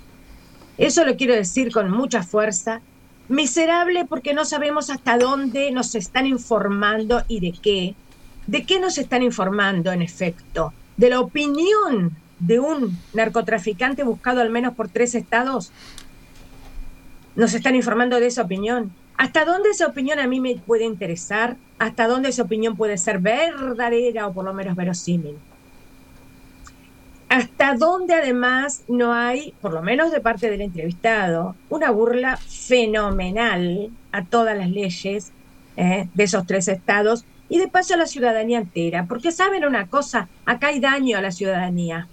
Eso 0.78 1.04
lo 1.04 1.14
quiero 1.18 1.34
decir 1.34 1.70
con 1.70 1.90
mucha 1.90 2.22
fuerza. 2.22 2.80
Miserable 3.28 4.06
porque 4.06 4.32
no 4.32 4.46
sabemos 4.46 4.88
hasta 4.88 5.18
dónde 5.18 5.72
nos 5.72 5.94
están 5.94 6.24
informando 6.24 7.22
y 7.28 7.40
de 7.40 7.52
qué. 7.52 7.94
¿De 8.46 8.64
qué 8.64 8.80
nos 8.80 8.96
están 8.96 9.22
informando, 9.22 9.92
en 9.92 10.00
efecto? 10.00 10.72
¿De 10.96 11.10
la 11.10 11.20
opinión 11.20 12.16
de 12.38 12.60
un 12.60 12.98
narcotraficante 13.12 14.04
buscado 14.04 14.40
al 14.40 14.48
menos 14.48 14.74
por 14.74 14.88
tres 14.88 15.14
estados? 15.14 15.70
¿Nos 17.36 17.52
están 17.52 17.74
informando 17.74 18.18
de 18.18 18.28
esa 18.28 18.40
opinión? 18.40 18.90
¿Hasta 19.20 19.44
dónde 19.44 19.68
esa 19.68 19.86
opinión 19.86 20.18
a 20.18 20.26
mí 20.26 20.40
me 20.40 20.56
puede 20.56 20.84
interesar? 20.84 21.58
¿Hasta 21.78 22.08
dónde 22.08 22.30
esa 22.30 22.44
opinión 22.44 22.74
puede 22.74 22.96
ser 22.96 23.18
verdadera 23.18 24.26
o 24.26 24.32
por 24.32 24.46
lo 24.46 24.54
menos 24.54 24.74
verosímil? 24.74 25.36
hasta 27.28 27.74
dónde 27.74 28.14
además 28.14 28.82
no 28.88 29.12
hay, 29.12 29.52
por 29.60 29.72
lo 29.72 29.82
menos 29.82 30.10
de 30.10 30.20
parte 30.20 30.50
del 30.50 30.62
entrevistado, 30.62 31.54
una 31.68 31.90
burla 31.90 32.38
fenomenal 32.38 33.90
a 34.10 34.24
todas 34.24 34.58
las 34.58 34.68
leyes 34.68 35.32
eh, 35.76 36.08
de 36.12 36.24
esos 36.24 36.44
tres 36.46 36.66
estados 36.66 37.24
y 37.48 37.58
de 37.58 37.68
paso 37.68 37.94
a 37.94 37.98
la 37.98 38.06
ciudadanía 38.06 38.58
entera, 38.58 39.06
porque 39.06 39.30
saben 39.30 39.64
una 39.64 39.86
cosa, 39.86 40.28
acá 40.44 40.68
hay 40.68 40.80
daño 40.80 41.18
a 41.18 41.22
la 41.22 41.30
ciudadanía. 41.30 42.10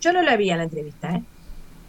Yo 0.00 0.12
no 0.12 0.22
la 0.22 0.36
vi 0.36 0.50
en 0.50 0.58
la 0.58 0.64
entrevista, 0.64 1.14
¿eh? 1.14 1.24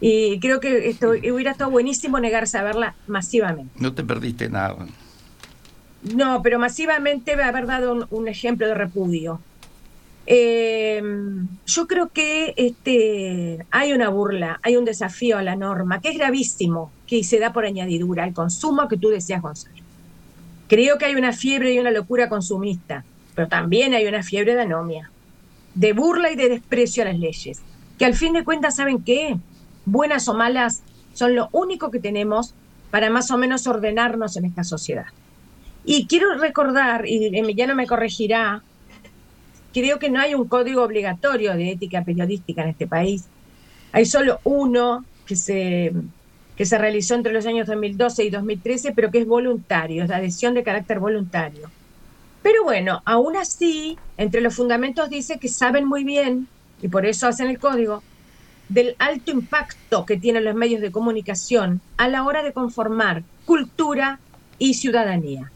Y 0.00 0.40
creo 0.40 0.60
que 0.60 0.88
esto 0.88 1.10
hubiera 1.10 1.50
estado 1.50 1.70
buenísimo 1.70 2.18
negarse 2.18 2.56
a 2.56 2.62
verla 2.62 2.94
masivamente. 3.06 3.72
No 3.78 3.92
te 3.92 4.02
perdiste 4.02 4.48
nada. 4.48 4.76
No, 6.14 6.42
pero 6.42 6.58
masivamente 6.58 7.34
haber 7.34 7.66
dado 7.66 8.08
un, 8.10 8.28
ejemplo 8.28 8.66
de 8.66 8.74
repudio. 8.74 9.40
Eh, 10.26 11.02
yo 11.66 11.86
creo 11.86 12.08
que 12.08 12.54
este, 12.56 13.66
hay 13.70 13.92
una 13.92 14.08
burla, 14.08 14.60
hay 14.62 14.76
un 14.76 14.84
desafío 14.84 15.36
a 15.36 15.42
la 15.42 15.56
norma, 15.56 16.00
que 16.00 16.10
es 16.10 16.16
gravísimo, 16.16 16.90
que 17.06 17.22
se 17.24 17.38
da 17.38 17.52
por 17.52 17.66
añadidura 17.66 18.24
al 18.24 18.32
consumo 18.32 18.88
que 18.88 18.96
tú 18.96 19.08
decías, 19.08 19.42
Gonzalo. 19.42 19.76
Creo 20.68 20.98
que 20.98 21.04
hay 21.04 21.16
una 21.16 21.32
fiebre 21.32 21.74
y 21.74 21.78
una 21.78 21.90
locura 21.90 22.28
consumista, 22.28 23.04
pero 23.34 23.48
también 23.48 23.92
hay 23.92 24.06
una 24.06 24.22
fiebre 24.22 24.54
de 24.54 24.62
anomia, 24.62 25.10
de 25.74 25.92
burla 25.92 26.30
y 26.30 26.36
de 26.36 26.48
desprecio 26.48 27.02
a 27.02 27.06
las 27.06 27.18
leyes, 27.18 27.60
que 27.98 28.04
al 28.04 28.14
fin 28.14 28.32
de 28.32 28.44
cuentas, 28.44 28.76
¿saben 28.76 29.02
qué? 29.02 29.36
Buenas 29.90 30.28
o 30.28 30.34
malas, 30.34 30.82
son 31.14 31.34
lo 31.34 31.48
único 31.52 31.90
que 31.90 32.00
tenemos 32.00 32.54
para 32.90 33.10
más 33.10 33.30
o 33.30 33.38
menos 33.38 33.66
ordenarnos 33.66 34.36
en 34.36 34.44
esta 34.44 34.64
sociedad. 34.64 35.06
Y 35.84 36.06
quiero 36.06 36.34
recordar, 36.34 37.06
y 37.06 37.36
Emiliano 37.36 37.74
me 37.74 37.86
corregirá, 37.86 38.62
creo 39.72 39.98
que 39.98 40.10
no 40.10 40.20
hay 40.20 40.34
un 40.34 40.46
código 40.46 40.82
obligatorio 40.82 41.54
de 41.54 41.72
ética 41.72 42.04
periodística 42.04 42.62
en 42.62 42.68
este 42.70 42.86
país. 42.86 43.24
Hay 43.92 44.06
solo 44.06 44.40
uno 44.44 45.04
que 45.26 45.36
se, 45.36 45.92
que 46.56 46.66
se 46.66 46.78
realizó 46.78 47.14
entre 47.14 47.32
los 47.32 47.46
años 47.46 47.66
2012 47.66 48.24
y 48.24 48.30
2013, 48.30 48.92
pero 48.92 49.10
que 49.10 49.18
es 49.18 49.26
voluntario, 49.26 50.02
es 50.02 50.08
la 50.08 50.16
adhesión 50.16 50.54
de 50.54 50.62
carácter 50.62 51.00
voluntario. 51.00 51.70
Pero 52.42 52.64
bueno, 52.64 53.02
aún 53.04 53.36
así, 53.36 53.98
entre 54.16 54.40
los 54.40 54.54
fundamentos 54.54 55.10
dice 55.10 55.38
que 55.38 55.48
saben 55.48 55.86
muy 55.86 56.04
bien, 56.04 56.48
y 56.82 56.88
por 56.88 57.04
eso 57.04 57.26
hacen 57.26 57.48
el 57.48 57.58
código, 57.58 58.02
del 58.70 58.94
alto 58.98 59.32
impacto 59.32 60.06
que 60.06 60.16
tienen 60.16 60.44
los 60.44 60.54
medios 60.54 60.80
de 60.80 60.92
comunicación 60.92 61.80
a 61.96 62.08
la 62.08 62.24
hora 62.24 62.42
de 62.42 62.52
conformar 62.52 63.24
cultura 63.44 64.20
y 64.58 64.74
ciudadanía. 64.74 65.50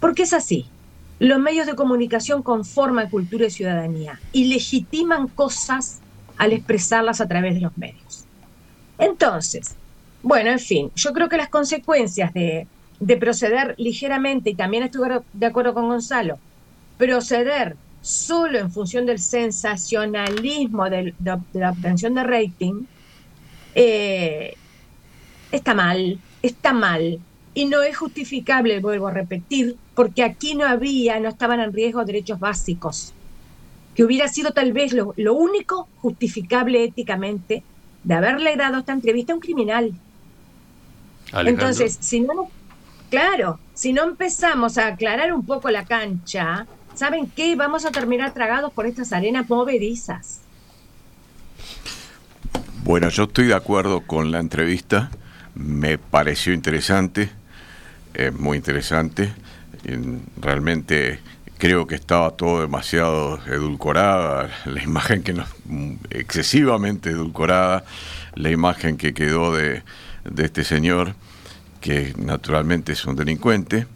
Porque 0.00 0.24
es 0.24 0.32
así. 0.32 0.66
Los 1.20 1.38
medios 1.38 1.66
de 1.66 1.76
comunicación 1.76 2.42
conforman 2.42 3.08
cultura 3.08 3.46
y 3.46 3.50
ciudadanía 3.50 4.20
y 4.32 4.46
legitiman 4.46 5.28
cosas 5.28 6.00
al 6.36 6.52
expresarlas 6.52 7.20
a 7.20 7.28
través 7.28 7.54
de 7.54 7.60
los 7.60 7.78
medios. 7.78 8.24
Entonces, 8.98 9.76
bueno, 10.20 10.50
en 10.50 10.58
fin, 10.58 10.90
yo 10.96 11.12
creo 11.12 11.28
que 11.28 11.36
las 11.36 11.48
consecuencias 11.48 12.32
de, 12.34 12.66
de 12.98 13.16
proceder 13.18 13.76
ligeramente, 13.78 14.50
y 14.50 14.54
también 14.56 14.82
estoy 14.82 15.08
de 15.32 15.46
acuerdo 15.46 15.74
con 15.74 15.86
Gonzalo, 15.86 16.38
proceder 16.98 17.76
solo 18.02 18.58
en 18.58 18.70
función 18.70 19.06
del 19.06 19.20
sensacionalismo 19.20 20.90
de, 20.90 21.14
la 21.20 21.70
obtención 21.70 22.14
de 22.14 22.24
rating, 22.24 22.84
eh, 23.74 24.54
está 25.52 25.72
mal, 25.74 26.18
está 26.42 26.72
mal. 26.72 27.20
Y 27.54 27.66
no 27.66 27.82
es 27.82 27.96
justificable, 27.96 28.80
vuelvo 28.80 29.08
a 29.08 29.12
repetir, 29.12 29.76
porque 29.94 30.24
aquí 30.24 30.54
no 30.54 30.66
había, 30.66 31.20
no 31.20 31.28
estaban 31.28 31.60
en 31.60 31.72
riesgo 31.72 32.04
derechos 32.04 32.40
básicos, 32.40 33.12
que 33.94 34.04
hubiera 34.04 34.26
sido 34.28 34.52
tal 34.52 34.72
vez 34.72 34.92
lo, 34.92 35.34
único 35.34 35.86
justificable 36.00 36.82
éticamente 36.84 37.62
de 38.02 38.14
haberle 38.14 38.56
dado 38.56 38.78
esta 38.78 38.92
entrevista 38.92 39.32
a 39.32 39.36
un 39.36 39.40
criminal. 39.40 39.92
Entonces, 41.44 41.98
si 42.00 42.20
no, 42.20 42.50
claro, 43.10 43.60
si 43.74 43.92
no 43.92 44.04
empezamos 44.04 44.78
a 44.78 44.88
aclarar 44.88 45.32
un 45.32 45.44
poco 45.44 45.70
la 45.70 45.84
cancha, 45.84 46.66
¿saben 46.94 47.30
qué? 47.34 47.56
Vamos 47.56 47.84
a 47.84 47.90
terminar 47.90 48.32
tragados 48.32 48.72
por 48.72 48.86
estas 48.86 49.12
arenas 49.12 49.48
movedizas. 49.48 50.40
Bueno, 52.84 53.08
yo 53.10 53.24
estoy 53.24 53.46
de 53.46 53.54
acuerdo 53.54 54.00
con 54.00 54.32
la 54.32 54.40
entrevista, 54.40 55.10
me 55.54 55.98
pareció 55.98 56.52
interesante, 56.52 57.30
es 58.12 58.32
muy 58.32 58.56
interesante, 58.56 59.32
realmente 60.40 61.20
creo 61.58 61.86
que 61.86 61.94
estaba 61.94 62.32
todo 62.32 62.60
demasiado 62.60 63.38
edulcorada, 63.46 64.50
la 64.64 64.82
imagen 64.82 65.22
que 65.22 65.32
nos, 65.32 65.48
excesivamente 66.10 67.10
edulcorada, 67.10 67.84
la 68.34 68.50
imagen 68.50 68.96
que 68.96 69.14
quedó 69.14 69.54
de, 69.54 69.84
de 70.24 70.44
este 70.44 70.64
señor, 70.64 71.14
que 71.80 72.14
naturalmente 72.16 72.92
es 72.92 73.04
un 73.04 73.14
delincuente, 73.14 73.86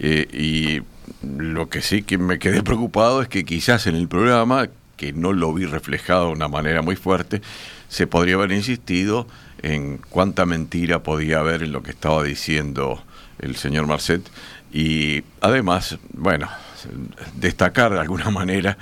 eh, 0.00 0.26
y 0.32 0.80
lo 1.22 1.68
que 1.68 1.82
sí 1.82 2.02
que 2.02 2.18
me 2.18 2.38
quedé 2.38 2.62
preocupado 2.64 3.22
es 3.22 3.28
que 3.28 3.44
quizás 3.44 3.86
en 3.86 3.94
el 3.94 4.08
programa, 4.08 4.68
que 4.96 5.12
no 5.12 5.32
lo 5.32 5.52
vi 5.52 5.66
reflejado 5.66 6.26
de 6.26 6.32
una 6.32 6.48
manera 6.48 6.82
muy 6.82 6.96
fuerte, 6.96 7.42
se 7.88 8.06
podría 8.06 8.34
haber 8.34 8.52
insistido 8.52 9.26
en 9.62 9.98
cuánta 10.08 10.46
mentira 10.46 11.02
podía 11.02 11.40
haber 11.40 11.62
en 11.62 11.72
lo 11.72 11.82
que 11.82 11.90
estaba 11.90 12.22
diciendo 12.22 13.02
el 13.38 13.56
señor 13.56 13.86
Marcet. 13.86 14.22
Y 14.72 15.22
además, 15.40 15.98
bueno, 16.12 16.48
destacar 17.36 17.92
de 17.92 18.00
alguna 18.00 18.30
manera 18.30 18.78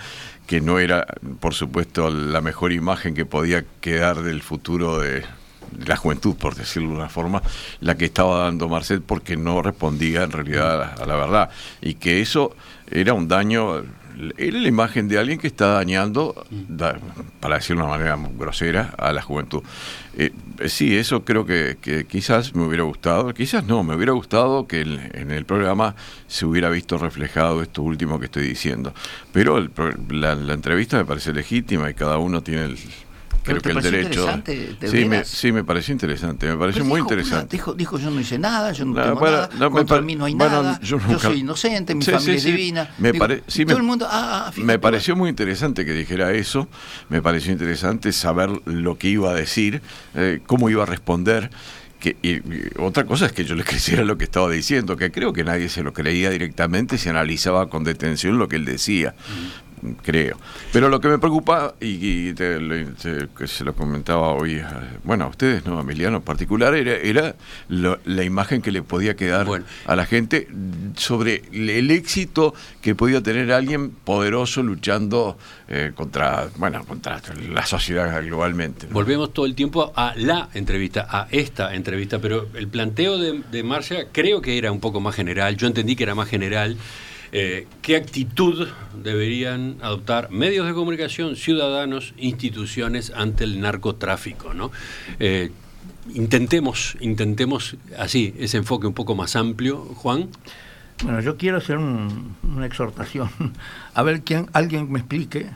que 0.46 0.60
no 0.60 0.78
era, 0.78 1.06
por 1.40 1.54
supuesto, 1.54 2.10
la 2.10 2.40
mejor 2.40 2.72
imagen 2.72 3.14
que 3.14 3.24
podía 3.24 3.64
quedar 3.80 4.22
del 4.22 4.42
futuro 4.42 5.00
de, 5.00 5.24
la 5.86 5.96
juventud, 5.96 6.36
por 6.36 6.54
decirlo 6.54 6.90
de 6.90 6.96
una 6.96 7.08
forma, 7.08 7.42
la 7.80 7.96
que 7.96 8.06
estaba 8.06 8.44
dando 8.44 8.68
Marcel 8.68 9.02
porque 9.02 9.36
no 9.36 9.62
respondía 9.62 10.22
en 10.22 10.32
realidad 10.32 11.00
a 11.00 11.06
la 11.06 11.14
verdad. 11.14 11.50
Y 11.80 11.94
que 11.94 12.20
eso 12.20 12.54
era 12.90 13.14
un 13.14 13.28
daño 13.28 13.82
era 14.36 14.58
la 14.58 14.68
imagen 14.68 15.08
de 15.08 15.18
alguien 15.18 15.38
que 15.38 15.46
está 15.46 15.68
dañando, 15.74 16.46
para 17.40 17.56
decirlo 17.56 17.82
de 17.82 17.88
una 17.88 17.98
manera 17.98 18.18
grosera, 18.36 18.94
a 18.98 19.12
la 19.12 19.22
juventud. 19.22 19.62
Eh, 20.16 20.32
sí, 20.66 20.96
eso 20.96 21.24
creo 21.24 21.46
que, 21.46 21.76
quizás 22.08 22.54
me 22.54 22.64
hubiera 22.64 22.84
gustado, 22.84 23.32
quizás 23.32 23.64
no, 23.64 23.82
me 23.82 23.94
hubiera 23.94 24.12
gustado 24.12 24.66
que 24.66 24.80
en 24.80 25.30
el 25.30 25.44
programa 25.44 25.94
se 26.26 26.46
hubiera 26.46 26.68
visto 26.70 26.98
reflejado 26.98 27.62
esto 27.62 27.82
último 27.82 28.18
que 28.18 28.26
estoy 28.26 28.46
diciendo. 28.46 28.92
Pero 29.32 29.66
la 30.10 30.32
entrevista 30.52 30.98
me 30.98 31.04
parece 31.04 31.32
legítima 31.32 31.90
y 31.90 31.94
cada 31.94 32.18
uno 32.18 32.42
tiene 32.42 32.64
el 32.64 32.78
creo 33.42 33.60
que 33.60 33.70
el 33.70 33.82
derecho. 33.82 34.26
Sí 34.90 35.04
me, 35.04 35.24
sí, 35.24 35.52
me 35.52 35.64
pareció 35.64 35.92
interesante, 35.92 36.46
me 36.46 36.56
pareció 36.56 36.84
muy 36.84 37.00
interesante. 37.00 37.56
Dijo, 37.56 37.74
dijo, 37.74 37.98
yo 37.98 38.10
no 38.10 38.20
hice 38.20 38.38
nada, 38.38 38.72
yo 38.72 38.84
no, 38.84 39.00
tengo 39.00 39.20
nada, 39.20 39.48
contra 39.70 40.00
mí 40.00 40.14
no 40.14 40.24
hay 40.24 40.34
nada, 40.34 40.80
yo, 40.80 40.98
soy 41.18 41.40
inocente, 41.40 41.94
mi 41.94 42.04
familia 42.04 42.34
es 42.34 42.44
divina. 42.44 42.90
Me 42.98 43.12
todo 43.12 43.76
el 43.76 43.82
mundo, 43.82 44.06
ah, 44.08 44.46
ah 44.48 44.52
me 44.56 44.78
pareció 44.78 45.16
muy 45.16 45.28
interesante 45.28 45.84
que 45.84 45.92
dijera 45.92 46.32
eso, 46.32 46.68
me 47.08 47.22
pareció 47.22 47.52
interesante 47.52 48.12
saber 48.12 48.50
lo 48.64 48.98
que 48.98 49.08
iba 49.08 49.30
a 49.30 49.34
decir, 49.34 49.82
eh, 50.14 50.40
cómo 50.46 50.70
iba 50.70 50.82
a 50.82 50.86
responder. 50.86 51.50
Que, 51.98 52.16
y, 52.22 52.40
otra 52.80 53.04
cosa 53.04 53.26
es 53.26 53.32
que 53.32 53.44
yo 53.44 53.54
le 53.54 53.64
creyera 53.70 54.04
lo 54.04 54.16
que 54.16 54.24
estaba 54.24 54.50
diciendo, 54.50 54.96
que 54.96 55.10
creo 55.10 55.32
que 55.32 55.44
nadie 55.44 55.68
se 55.68 55.82
lo 55.82 55.92
creía 55.92 56.30
directamente 56.30 56.96
si 56.96 57.08
analizaba 57.10 57.68
con 57.68 57.84
detención 57.84 58.38
lo 58.38 58.48
que 58.48 58.56
él 58.56 58.64
decía 58.64 59.14
creo. 60.02 60.36
Pero 60.72 60.88
lo 60.88 61.00
que 61.00 61.08
me 61.08 61.18
preocupa, 61.18 61.74
y, 61.80 62.34
que 62.34 63.26
se 63.46 63.64
lo 63.64 63.74
comentaba 63.74 64.28
hoy, 64.28 64.62
bueno, 65.04 65.24
a 65.24 65.28
ustedes, 65.28 65.64
¿no? 65.66 65.78
A 65.78 65.80
Emiliano 65.82 66.18
en 66.18 66.22
particular, 66.22 66.74
era, 66.74 66.96
era 66.96 67.34
la 67.68 68.24
imagen 68.24 68.62
que 68.62 68.70
le 68.70 68.82
podía 68.82 69.16
quedar 69.16 69.46
a 69.86 69.96
la 69.96 70.06
gente 70.06 70.48
sobre 70.96 71.42
el 71.52 71.90
éxito 71.90 72.54
que 72.80 72.94
podía 72.94 73.22
tener 73.22 73.52
alguien 73.52 73.90
poderoso 73.90 74.62
luchando 74.62 75.38
eh, 75.68 75.92
contra, 75.94 76.48
bueno, 76.56 76.84
contra 76.84 77.20
la 77.48 77.64
sociedad 77.66 78.22
globalmente. 78.24 78.86
Volvemos 78.90 79.32
todo 79.32 79.46
el 79.46 79.54
tiempo 79.54 79.92
a 79.94 80.14
la 80.16 80.48
entrevista, 80.54 81.06
a 81.08 81.28
esta 81.30 81.74
entrevista, 81.74 82.18
pero 82.18 82.48
el 82.54 82.68
planteo 82.68 83.18
de, 83.18 83.42
de 83.50 83.62
Marcia 83.62 84.06
creo 84.12 84.40
que 84.40 84.58
era 84.58 84.72
un 84.72 84.80
poco 84.80 85.00
más 85.00 85.14
general, 85.14 85.56
yo 85.56 85.66
entendí 85.66 85.96
que 85.96 86.04
era 86.04 86.14
más 86.14 86.28
general. 86.28 86.76
Eh, 87.32 87.66
¿Qué 87.80 87.96
actitud 87.96 88.68
deberían 89.02 89.76
adoptar 89.82 90.30
medios 90.30 90.66
de 90.66 90.74
comunicación, 90.74 91.36
ciudadanos, 91.36 92.12
instituciones 92.16 93.12
ante 93.14 93.44
el 93.44 93.60
narcotráfico? 93.60 94.52
¿no? 94.52 94.72
Eh, 95.20 95.50
intentemos, 96.14 96.96
intentemos 97.00 97.76
así, 97.96 98.34
ese 98.38 98.56
enfoque 98.56 98.86
un 98.86 98.94
poco 98.94 99.14
más 99.14 99.36
amplio, 99.36 99.78
Juan. 99.78 100.28
Bueno, 101.04 101.20
yo 101.20 101.36
quiero 101.36 101.58
hacer 101.58 101.78
una 101.78 102.66
exhortación. 102.66 103.30
A 103.94 104.02
ver, 104.02 104.22
quién, 104.22 104.48
alguien 104.52 104.90
me 104.90 104.98
explique 104.98 105.46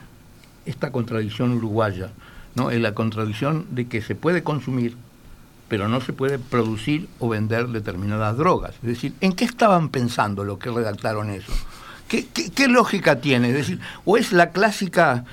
esta 0.64 0.92
contradicción 0.92 1.52
uruguaya, 1.52 2.10
¿no? 2.54 2.70
Es 2.70 2.80
la 2.80 2.94
contradicción 2.94 3.66
de 3.70 3.86
que 3.86 4.00
se 4.00 4.14
puede 4.14 4.42
consumir 4.42 4.96
pero 5.68 5.88
no 5.88 6.00
se 6.00 6.12
puede 6.12 6.38
producir 6.38 7.08
o 7.18 7.28
vender 7.28 7.68
determinadas 7.68 8.36
drogas. 8.36 8.74
Es 8.76 8.88
decir, 8.88 9.14
¿en 9.20 9.32
qué 9.32 9.44
estaban 9.44 9.88
pensando 9.88 10.44
los 10.44 10.58
que 10.58 10.70
redactaron 10.70 11.30
eso? 11.30 11.52
¿Qué, 12.08 12.68
lógica 12.68 13.20
tiene? 13.20 13.48
Es 13.48 13.54
decir, 13.54 13.80
o 14.04 14.16
es 14.16 14.32
la 14.32 14.50
clásica, 14.50 15.24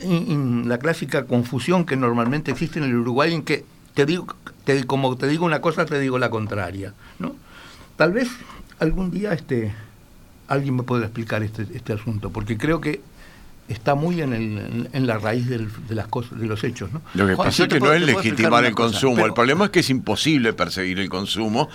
la 0.00 0.78
clásica 0.78 1.26
confusión 1.26 1.84
que 1.84 1.96
normalmente 1.96 2.50
existe 2.50 2.78
en 2.78 2.86
el 2.86 2.96
Uruguay 2.96 3.34
en 3.34 3.42
que 3.42 3.64
te 3.94 4.06
digo, 4.06 4.26
como 4.86 5.16
te 5.16 5.28
digo 5.28 5.44
una 5.44 5.60
cosa, 5.60 5.84
te 5.84 6.00
digo 6.00 6.18
la 6.18 6.30
contraria. 6.30 6.94
¿no? 7.18 7.36
Tal 7.96 8.12
vez 8.12 8.28
algún 8.78 9.10
día 9.10 9.32
este, 9.32 9.72
alguien 10.48 10.76
me 10.76 10.82
pueda 10.82 11.04
explicar 11.04 11.42
este, 11.42 11.66
este 11.74 11.92
asunto, 11.92 12.30
porque 12.30 12.58
creo 12.58 12.80
que 12.80 13.00
está 13.68 13.94
muy 13.94 14.20
en, 14.20 14.32
el, 14.32 14.88
en 14.92 15.06
la 15.06 15.18
raíz 15.18 15.48
de 15.48 15.66
las 15.94 16.06
cosas, 16.08 16.38
de 16.38 16.46
los 16.46 16.62
hechos. 16.64 16.92
¿no? 16.92 17.02
Lo 17.14 17.26
que 17.26 17.36
pasa 17.36 17.64
es 17.64 17.68
que 17.68 17.80
no 17.80 17.92
es 17.92 18.02
legitimar 18.02 18.64
el 18.64 18.74
consumo. 18.74 19.24
el 19.24 19.32
problema 19.32 19.66
es 19.66 19.70
que 19.70 19.80
es 19.80 19.90
imposible 19.90 20.52
perseguir 20.52 20.98
el 21.00 21.08
consumo. 21.08 21.68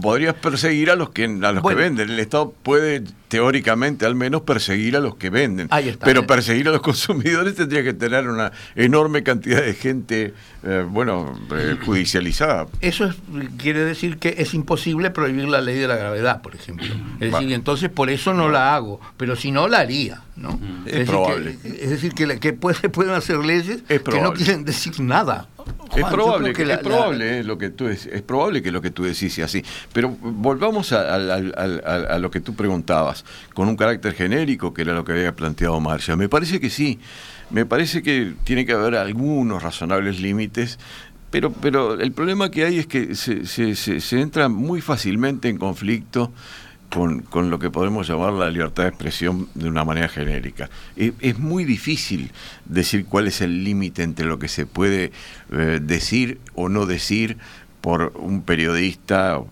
Podrías 0.00 0.34
perseguir 0.34 0.90
a 0.90 0.96
los 0.96 1.10
que 1.10 1.24
a 1.24 1.52
los 1.52 1.62
que 1.62 1.74
venden. 1.74 2.10
El 2.10 2.18
Estado 2.18 2.54
puede 2.62 3.04
teóricamente 3.34 4.06
al 4.06 4.14
menos 4.14 4.42
perseguir 4.42 4.96
a 4.96 5.00
los 5.00 5.16
que 5.16 5.28
venden. 5.28 5.68
Pero 6.04 6.24
perseguir 6.24 6.68
a 6.68 6.70
los 6.70 6.80
consumidores 6.82 7.56
tendría 7.56 7.82
que 7.82 7.92
tener 7.92 8.28
una 8.28 8.52
enorme 8.76 9.24
cantidad 9.24 9.60
de 9.60 9.74
gente, 9.74 10.34
eh, 10.62 10.86
bueno, 10.88 11.36
eh, 11.52 11.76
judicializada. 11.84 12.68
Eso 12.80 13.12
quiere 13.58 13.80
decir 13.80 14.18
que 14.18 14.36
es 14.38 14.54
imposible 14.54 15.10
prohibir 15.10 15.48
la 15.48 15.60
ley 15.60 15.80
de 15.80 15.88
la 15.88 15.96
gravedad, 15.96 16.42
por 16.42 16.54
ejemplo. 16.54 16.86
Es 17.18 17.32
decir, 17.32 17.52
entonces 17.52 17.90
por 17.90 18.08
eso 18.08 18.34
no 18.34 18.48
la 18.48 18.76
hago, 18.76 19.00
pero 19.16 19.34
si 19.34 19.50
no 19.50 19.66
la 19.66 19.78
haría. 19.80 20.22
¿no? 20.36 20.60
Es, 20.86 21.08
probable. 21.08 21.58
es 21.64 21.90
decir, 21.90 22.12
que, 22.14 22.38
que 22.38 22.52
puede, 22.52 22.88
pueden 22.88 23.14
hacer 23.14 23.38
leyes 23.38 23.82
que 23.82 24.20
no 24.20 24.32
quieren 24.32 24.64
decir 24.64 25.00
nada. 25.00 25.48
Es 25.96 26.04
probable 26.06 26.52
que, 26.52 26.62
es 26.62 26.78
probable 26.78 27.38
eh, 27.38 27.44
lo 27.44 27.58
que 27.58 27.70
tú 27.70 27.88
es, 27.88 28.06
es 28.06 28.22
probable 28.22 28.62
que 28.62 28.70
lo 28.72 28.80
que 28.82 28.90
tú 28.90 29.04
decís 29.04 29.34
sea 29.34 29.46
así. 29.46 29.64
Pero 29.92 30.10
volvamos 30.20 30.92
a, 30.92 31.14
a, 31.14 32.18
lo 32.18 32.30
que 32.30 32.40
tú 32.40 32.54
preguntabas 32.54 33.24
con 33.54 33.68
un 33.68 33.76
carácter 33.76 34.14
genérico 34.14 34.74
que 34.74 34.82
era 34.82 34.94
lo 34.94 35.04
que 35.04 35.12
había 35.12 35.34
planteado 35.34 35.78
Marcia. 35.80 36.16
Me 36.16 36.28
parece 36.28 36.60
que 36.60 36.70
sí. 36.70 36.98
Me 37.50 37.66
parece 37.66 38.02
que 38.02 38.32
tiene 38.44 38.64
que 38.64 38.72
haber 38.72 38.96
algunos 38.96 39.62
razonables 39.62 40.20
límites 40.20 40.78
pero, 41.34 41.50
pero 41.52 42.00
el 42.00 42.12
problema 42.12 42.48
que 42.48 42.64
hay 42.64 42.78
es 42.78 42.86
que 42.86 43.16
se, 43.16 43.44
se, 43.44 43.74
se 43.74 44.20
entra 44.20 44.48
muy 44.48 44.80
fácilmente 44.80 45.48
en 45.48 45.58
conflicto 45.58 46.30
con, 46.90 47.50
lo 47.50 47.58
que 47.58 47.70
podemos 47.70 48.06
llamar 48.06 48.32
la 48.34 48.50
libertad 48.50 48.84
de 48.84 48.88
expresión 48.90 49.48
de 49.54 49.68
una 49.68 49.84
manera 49.84 50.08
genérica. 50.08 50.70
Es, 50.96 51.38
muy 51.38 51.64
difícil 51.64 52.30
decir 52.64 53.06
cuál 53.06 53.26
es 53.26 53.40
el 53.40 53.64
límite 53.64 54.02
entre 54.02 54.26
lo 54.26 54.38
que 54.38 54.48
se 54.48 54.66
puede 54.66 55.10
eh, 55.52 55.80
decir 55.82 56.38
o 56.54 56.68
no 56.68 56.86
decir 56.86 57.36
por 57.80 58.12
un 58.16 58.40
periodista 58.40 59.42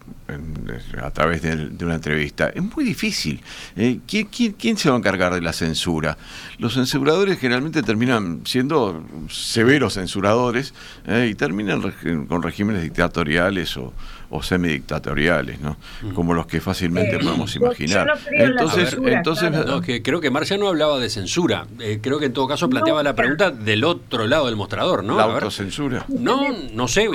a 1.02 1.10
través 1.10 1.42
de, 1.42 1.84
una 1.84 1.96
entrevista. 1.96 2.48
Es 2.48 2.62
muy 2.62 2.82
difícil. 2.82 3.42
Eh, 3.76 3.98
¿quién, 4.06 4.78
se 4.78 4.88
va 4.88 4.94
a 4.94 4.98
encargar 4.98 5.34
de 5.34 5.42
la 5.42 5.52
censura? 5.52 6.16
Los 6.58 6.72
censuradores 6.72 7.38
generalmente 7.38 7.82
terminan 7.82 8.40
siendo 8.46 9.04
severos 9.28 9.94
censuradores 9.94 10.72
eh, 11.06 11.28
y 11.30 11.34
terminan 11.34 11.82
con 12.26 12.42
regímenes 12.42 12.82
dictatoriales 12.82 13.76
o, 13.76 13.92
o 14.32 14.42
semidictatoriales, 14.42 15.60
¿no? 15.60 15.76
Como 16.14 16.32
los 16.32 16.46
que 16.46 16.60
fácilmente 16.60 17.18
podemos 17.18 17.54
imaginar. 17.54 18.18
entonces, 18.30 18.96
entonces 19.04 19.52
que 19.84 20.02
creo 20.02 20.22
que 20.22 20.30
Marcia 20.30 20.56
no 20.56 20.68
hablaba 20.68 20.98
de 20.98 21.10
censura. 21.10 21.66
Eh, 21.78 21.98
creo 22.02 22.18
que 22.18 22.26
en 22.26 22.32
todo 22.32 22.48
caso 22.48 22.68
planteaba 22.70 23.02
la 23.02 23.14
pregunta 23.14 23.50
del 23.50 23.84
otro 23.84 24.26
lado 24.26 24.46
del 24.46 24.56
mostrador, 24.56 25.04
¿no? 25.04 25.18
La 25.18 25.24
autocensura. 25.24 26.06
No, 26.08 26.48
no 26.72 26.88
sé. 26.88 27.08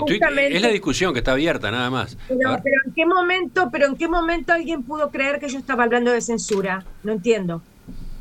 es 0.50 0.62
la 0.62 0.68
discusión 0.70 1.12
que 1.14 1.20
está 1.20 1.32
abierta, 1.32 1.72
nada 1.72 1.90
más. 1.90 2.18
Pero, 2.28 2.56
en 2.86 2.94
qué 2.96 3.06
momento, 3.08 3.70
pero 3.72 3.88
en 3.88 3.96
qué 3.96 4.08
momento 4.08 4.54
alguien 4.54 4.84
pudo 4.84 5.10
creer 5.10 5.40
que 5.40 5.50
yo 5.50 5.58
estaba 5.58 5.86
hablando 5.86 6.12
de 6.12 6.22
censura. 6.22 6.86
No 7.04 7.14
entiendo. 7.14 7.64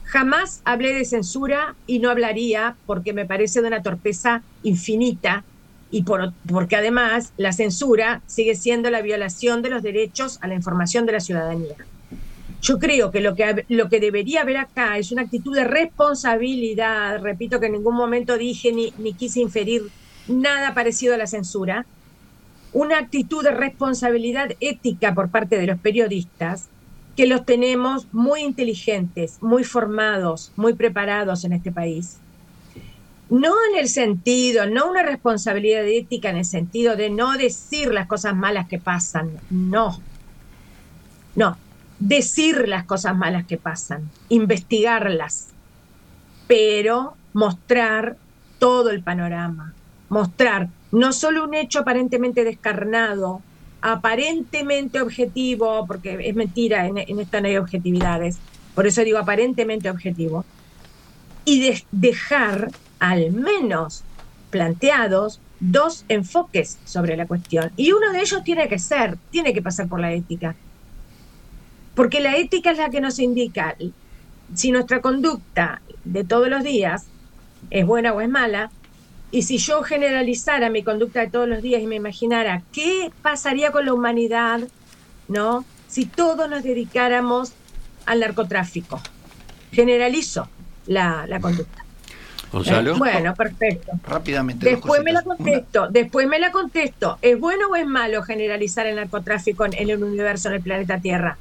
Jamás 0.05 0.63
hablé 0.65 0.95
de 0.95 1.05
censura 1.05 1.75
y 1.87 1.99
no 1.99 2.09
hablaría 2.09 2.77
porque 2.87 3.13
me 3.13 3.27
parece 3.27 3.61
de 3.61 3.69
una 3.69 3.83
torpeza 3.83 4.43
infinita 4.63 5.45
y 5.91 6.03
por, 6.03 6.33
porque 6.49 6.77
además 6.77 7.33
la 7.37 7.53
censura 7.53 8.23
sigue 8.27 8.55
siendo 8.55 8.91
la 8.91 9.03
violación 9.03 9.63
de 9.63 9.71
los 9.71 9.83
derechos 9.83 10.39
a 10.41 10.49
la 10.49 10.55
información 10.55 11.07
de 11.07 11.13
la 11.13 11.21
ciudadanía. 11.21 11.77
Yo 12.61 12.79
creo 12.79 13.11
que 13.11 13.21
lo 13.21 13.35
que, 13.35 13.65
lo 13.69 13.89
que 13.89 14.01
debería 14.01 14.43
haber 14.43 14.57
acá 14.57 14.99
es 14.99 15.13
una 15.13 15.23
actitud 15.23 15.55
de 15.55 15.65
responsabilidad, 15.65 17.21
repito 17.21 17.61
que 17.61 17.67
en 17.67 17.73
ningún 17.73 17.95
momento 17.95 18.39
dije 18.39 18.73
ni, 18.73 18.93
ni 18.97 19.15
quise 19.15 19.41
inferir 19.41 19.83
nada 20.27 20.75
parecido 20.75 21.15
a 21.15 21.19
la 21.19 21.27
censura, 21.27 21.87
una 22.73 22.99
actitud 22.99 23.45
de 23.45 23.53
responsabilidad 23.53 24.51
ética 24.61 25.15
por 25.15 25.31
parte 25.31 25.59
de 25.59 25.67
los 25.67 25.79
periodistas 25.81 26.69
que 27.17 27.27
los 27.27 27.45
tenemos 27.47 28.13
muy 28.13 28.43
inteligentes, 28.43 29.39
muy 29.41 29.65
formados, 29.65 30.53
muy 30.57 30.75
preparados 30.75 31.45
en 31.45 31.55
este 31.55 31.73
país. 31.73 32.19
No 33.29 33.55
en 33.71 33.79
el 33.79 33.89
sentido, 33.89 34.67
no 34.67 34.89
una 34.89 35.03
responsabilidad 35.03 35.85
ética 35.85 36.31
en 36.31 36.37
el 36.37 36.45
sentido 36.45 36.97
de 36.97 37.11
no 37.11 37.37
decir 37.37 37.93
las 37.93 38.07
cosas 38.07 38.37
malas 38.37 38.69
que 38.69 38.79
pasan, 38.79 39.33
no. 39.51 40.01
No, 41.35 41.59
decir 41.99 42.69
las 42.69 42.85
cosas 42.85 43.17
malas 43.17 43.47
que 43.47 43.57
pasan, 43.57 44.09
investigarlas, 44.29 45.49
pero 46.47 47.15
mostrar 47.33 48.17
todo 48.59 48.91
el 48.91 49.03
panorama, 49.03 49.75
mostrar 50.09 50.69
no 50.93 51.13
solo 51.13 51.45
un 51.45 51.55
hecho 51.55 51.81
aparentemente 51.81 52.45
descarnado, 52.45 53.43
aparentemente 53.83 55.01
objetivo, 55.01 55.87
porque 55.87 56.19
es 56.23 56.35
mentira, 56.35 56.87
en, 56.87 56.99
esta 57.21 57.41
no 57.41 57.49
hay 57.49 57.57
objetividades, 57.57 58.39
por 58.75 58.87
eso 58.87 59.03
digo 59.03 59.19
aparentemente 59.19 59.91
objetivo, 59.91 60.45
y 61.45 61.83
dejar 61.93 62.71
al 62.99 63.33
menos 63.33 64.05
planteados 64.51 65.41
dos 65.61 66.05
enfoques 66.09 66.79
sobre 66.85 67.17
la 67.17 67.27
cuestión. 67.27 67.73
Y 67.77 67.93
uno 67.93 68.13
de 68.13 68.21
ellos 68.21 68.45
tiene 68.45 68.69
que 68.69 68.79
ser, 68.79 69.19
tiene 69.31 69.53
que 69.53 69.63
pasar 69.63 69.89
por 69.89 70.01
la 70.01 70.13
ética. 70.13 70.55
Porque 71.95 72.21
la 72.21 72.37
ética 72.37 72.71
es 72.71 72.79
la 72.79 72.91
que 72.91 73.01
nos 73.01 73.19
indica 73.19 73.77
si 74.55 74.71
nuestra 74.71 75.01
conducta 75.01 75.81
de 76.05 76.25
todos 76.25 76.49
los 76.49 76.63
días 76.63 77.07
es 77.71 77.87
buena 77.87 78.13
o 78.13 78.21
es 78.21 78.29
mala, 78.29 78.71
y 79.31 79.43
si 79.43 79.59
yo 79.59 79.83
generalizara 79.83 80.71
mi 80.71 80.83
conducta 80.83 81.21
de 81.21 81.29
todos 81.29 81.49
los 81.49 81.63
días 81.63 81.83
y 81.83 81.87
me 81.87 81.97
imaginara 81.97 82.63
qué 82.73 83.11
pasaría 83.23 83.73
con 83.73 83.85
la 83.85 83.93
humanidad, 83.93 84.61
¿no? 85.29 85.65
Si 85.89 86.07
todos 86.07 86.49
nos 86.49 86.63
dedicáramos 86.63 87.53
al 88.07 88.21
narcotráfico. 88.21 89.01
Generalizo 89.73 90.49
la, 90.87 91.27
conducta. 91.41 91.85
Gonzalo. 92.57 92.95
Eh, 92.95 92.99
bueno, 92.99 93.35
perfecto. 93.35 93.93
Rápidamente. 94.07 94.69
Después 94.69 95.03
me 95.03 95.13
la 95.13 95.23
contesto. 95.23 95.89
Después 95.91 96.27
me 96.27 96.39
la 96.39 96.51
contesto. 96.51 97.19
¿Es 97.21 97.39
bueno 97.39 97.69
o 97.69 97.77
es 97.77 97.87
malo 97.87 98.23
generalizar 98.23 98.87
el 98.87 98.97
narcotráfico 98.97 99.65
en, 99.67 99.75
en 99.75 99.91
el 99.91 100.03
universo, 100.03 100.49
en 100.49 100.55
el 100.55 100.63
planeta 100.63 100.99
Tierra? 100.99 101.37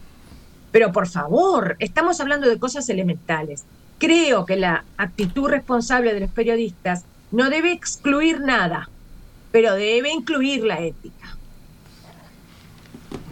Pero 0.71 0.91
por 0.91 1.08
favor, 1.08 1.78
estamos 1.80 2.19
hablando 2.19 2.49
de 2.49 2.60
cosas 2.60 2.89
elementales. 2.89 3.63
Creo 3.97 4.45
que 4.45 4.58
la 4.58 4.84
actitud 4.97 5.47
responsable 5.49 6.13
de 6.13 6.19
los 6.19 6.32
periodistas 6.32 7.06
no 7.32 7.49
debe 7.49 7.71
excluir 7.71 8.41
nada, 8.41 8.89
pero 9.51 9.73
debe 9.73 10.12
incluir 10.12 10.65
la 10.65 10.82
ética. 10.82 11.38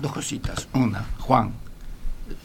Dos 0.01 0.13
cositas. 0.13 0.67
Una, 0.73 1.05
Juan, 1.19 1.51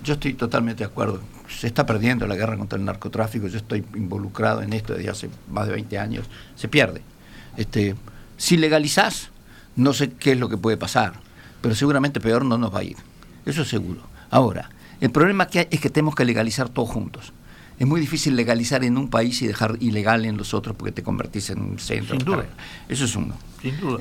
yo 0.03 0.15
estoy 0.15 0.35
totalmente 0.35 0.85
de 0.85 0.91
acuerdo. 0.91 1.21
Se 1.49 1.67
está 1.67 1.87
perdiendo 1.87 2.27
la 2.27 2.37
guerra 2.37 2.57
contra 2.57 2.79
el 2.79 2.85
narcotráfico. 2.85 3.47
Yo 3.49 3.59
estoy 3.59 3.85
involucrado 3.95 4.63
en 4.63 4.73
esto 4.73 4.95
desde 4.95 5.11
hace 5.11 5.31
más 5.51 5.67
de 5.67 5.73
20 5.73 5.99
años. 5.99 6.27
Se 6.57 6.69
pierde. 6.69 7.03
Este, 7.57 7.95
si 8.37 8.57
legalizás, 8.57 9.31
no 9.77 9.93
sé 9.93 10.11
qué 10.11 10.33
es 10.33 10.39
lo 10.39 10.49
que 10.49 10.57
puede 10.57 10.77
pasar, 10.77 11.15
pero 11.61 11.75
seguramente 11.75 12.21
peor 12.21 12.45
no 12.45 12.59
nos 12.59 12.75
va 12.75 12.81
a 12.81 12.85
ir. 12.85 12.97
Eso 13.47 13.63
es 13.63 13.69
seguro. 13.69 14.03
Ahora, 14.31 14.71
el 15.01 15.11
problema 15.11 15.47
que 15.47 15.61
hay 15.61 15.69
es 15.71 15.81
que 15.81 15.91
tenemos 15.91 16.15
que 16.15 16.25
legalizar 16.25 16.69
todos 16.69 16.91
juntos 16.91 17.33
es 17.79 17.87
muy 17.87 18.01
difícil 18.01 18.35
legalizar 18.35 18.83
en 18.85 18.99
un 18.99 19.09
país 19.09 19.41
y 19.43 19.47
dejar 19.47 19.77
ilegal 19.81 20.25
en 20.25 20.37
los 20.37 20.53
otros 20.53 20.75
porque 20.77 20.93
te 20.93 21.03
convertís 21.03 21.51
en 21.51 21.61
un 21.61 21.79
centro. 21.79 22.17
Sin 22.17 22.25
duda. 22.25 22.45
Eso 22.89 23.05
es 23.05 23.15
uno. 23.15 23.37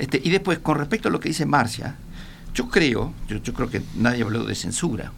Este, 0.00 0.20
y 0.22 0.30
después, 0.30 0.58
con 0.58 0.78
respecto 0.78 1.08
a 1.08 1.12
lo 1.12 1.20
que 1.20 1.28
dice 1.28 1.46
Marcia, 1.46 1.96
yo 2.54 2.68
creo, 2.68 3.12
yo, 3.28 3.40
creo 3.54 3.70
que 3.70 3.82
nadie 3.96 4.22
habló 4.22 4.44
de 4.44 4.54
censura, 4.56 5.12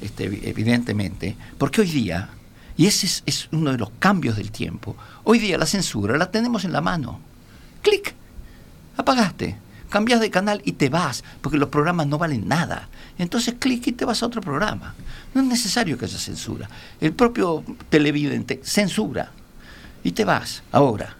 este, 0.00 0.24
evidentemente, 0.48 1.36
porque 1.58 1.80
hoy 1.80 1.90
día, 1.90 2.30
y 2.76 2.86
ese 2.86 3.06
es, 3.06 3.22
es 3.26 3.48
uno 3.52 3.72
de 3.72 3.78
los 3.78 3.90
cambios 3.98 4.36
del 4.36 4.50
tiempo, 4.50 4.96
hoy 5.24 5.38
día 5.38 5.58
la 5.58 5.66
censura 5.66 6.16
la 6.16 6.30
tenemos 6.30 6.64
en 6.64 6.72
la 6.72 6.80
mano. 6.80 7.20
Clic, 7.82 8.14
apagaste 8.96 9.56
cambias 9.88 10.20
de 10.20 10.30
canal 10.30 10.60
y 10.64 10.72
te 10.72 10.88
vas, 10.88 11.24
porque 11.40 11.58
los 11.58 11.68
programas 11.68 12.06
no 12.06 12.18
valen 12.18 12.46
nada. 12.46 12.88
Entonces 13.18 13.54
clic 13.58 13.86
y 13.86 13.92
te 13.92 14.04
vas 14.04 14.22
a 14.22 14.26
otro 14.26 14.40
programa. 14.40 14.94
No 15.34 15.40
es 15.40 15.46
necesario 15.46 15.98
que 15.98 16.04
haya 16.04 16.18
censura. 16.18 16.68
El 17.00 17.12
propio 17.12 17.64
televidente 17.88 18.60
censura 18.62 19.30
y 20.04 20.12
te 20.12 20.24
vas. 20.24 20.62
Ahora, 20.72 21.16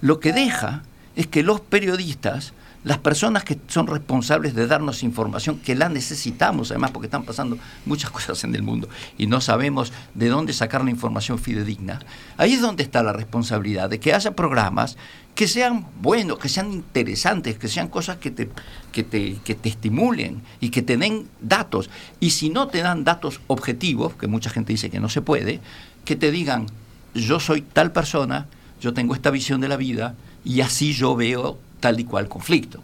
lo 0.00 0.20
que 0.20 0.32
deja 0.32 0.82
es 1.16 1.26
que 1.26 1.42
los 1.42 1.60
periodistas 1.60 2.52
las 2.84 2.98
personas 2.98 3.44
que 3.44 3.58
son 3.68 3.86
responsables 3.86 4.54
de 4.54 4.66
darnos 4.66 5.02
información, 5.02 5.58
que 5.58 5.74
la 5.74 5.88
necesitamos 5.88 6.70
además 6.70 6.90
porque 6.90 7.06
están 7.06 7.24
pasando 7.24 7.58
muchas 7.86 8.10
cosas 8.12 8.42
en 8.44 8.54
el 8.54 8.62
mundo 8.62 8.88
y 9.18 9.26
no 9.26 9.40
sabemos 9.40 9.92
de 10.14 10.28
dónde 10.28 10.52
sacar 10.52 10.84
la 10.84 10.90
información 10.90 11.38
fidedigna, 11.38 12.00
ahí 12.36 12.54
es 12.54 12.60
donde 12.60 12.82
está 12.82 13.02
la 13.02 13.12
responsabilidad 13.12 13.88
de 13.88 14.00
que 14.00 14.14
haya 14.14 14.34
programas 14.34 14.96
que 15.34 15.48
sean 15.48 15.86
buenos, 16.00 16.38
que 16.38 16.48
sean 16.48 16.72
interesantes, 16.72 17.58
que 17.58 17.68
sean 17.68 17.88
cosas 17.88 18.18
que 18.18 18.30
te, 18.30 18.50
que 18.92 19.02
te, 19.02 19.38
que 19.44 19.54
te 19.54 19.70
estimulen 19.70 20.42
y 20.60 20.68
que 20.68 20.82
te 20.82 20.98
den 20.98 21.26
datos. 21.40 21.88
Y 22.20 22.30
si 22.30 22.50
no 22.50 22.68
te 22.68 22.82
dan 22.82 23.04
datos 23.04 23.40
objetivos, 23.46 24.14
que 24.14 24.26
mucha 24.26 24.50
gente 24.50 24.74
dice 24.74 24.90
que 24.90 25.00
no 25.00 25.08
se 25.08 25.22
puede, 25.22 25.60
que 26.04 26.16
te 26.16 26.30
digan, 26.30 26.66
yo 27.14 27.40
soy 27.40 27.62
tal 27.62 27.92
persona, 27.92 28.46
yo 28.80 28.92
tengo 28.92 29.14
esta 29.14 29.30
visión 29.30 29.60
de 29.62 29.68
la 29.68 29.76
vida 29.76 30.14
y 30.44 30.60
así 30.60 30.92
yo 30.92 31.16
veo 31.16 31.58
tal 31.82 32.00
y 32.00 32.04
cual 32.04 32.28
conflicto. 32.28 32.80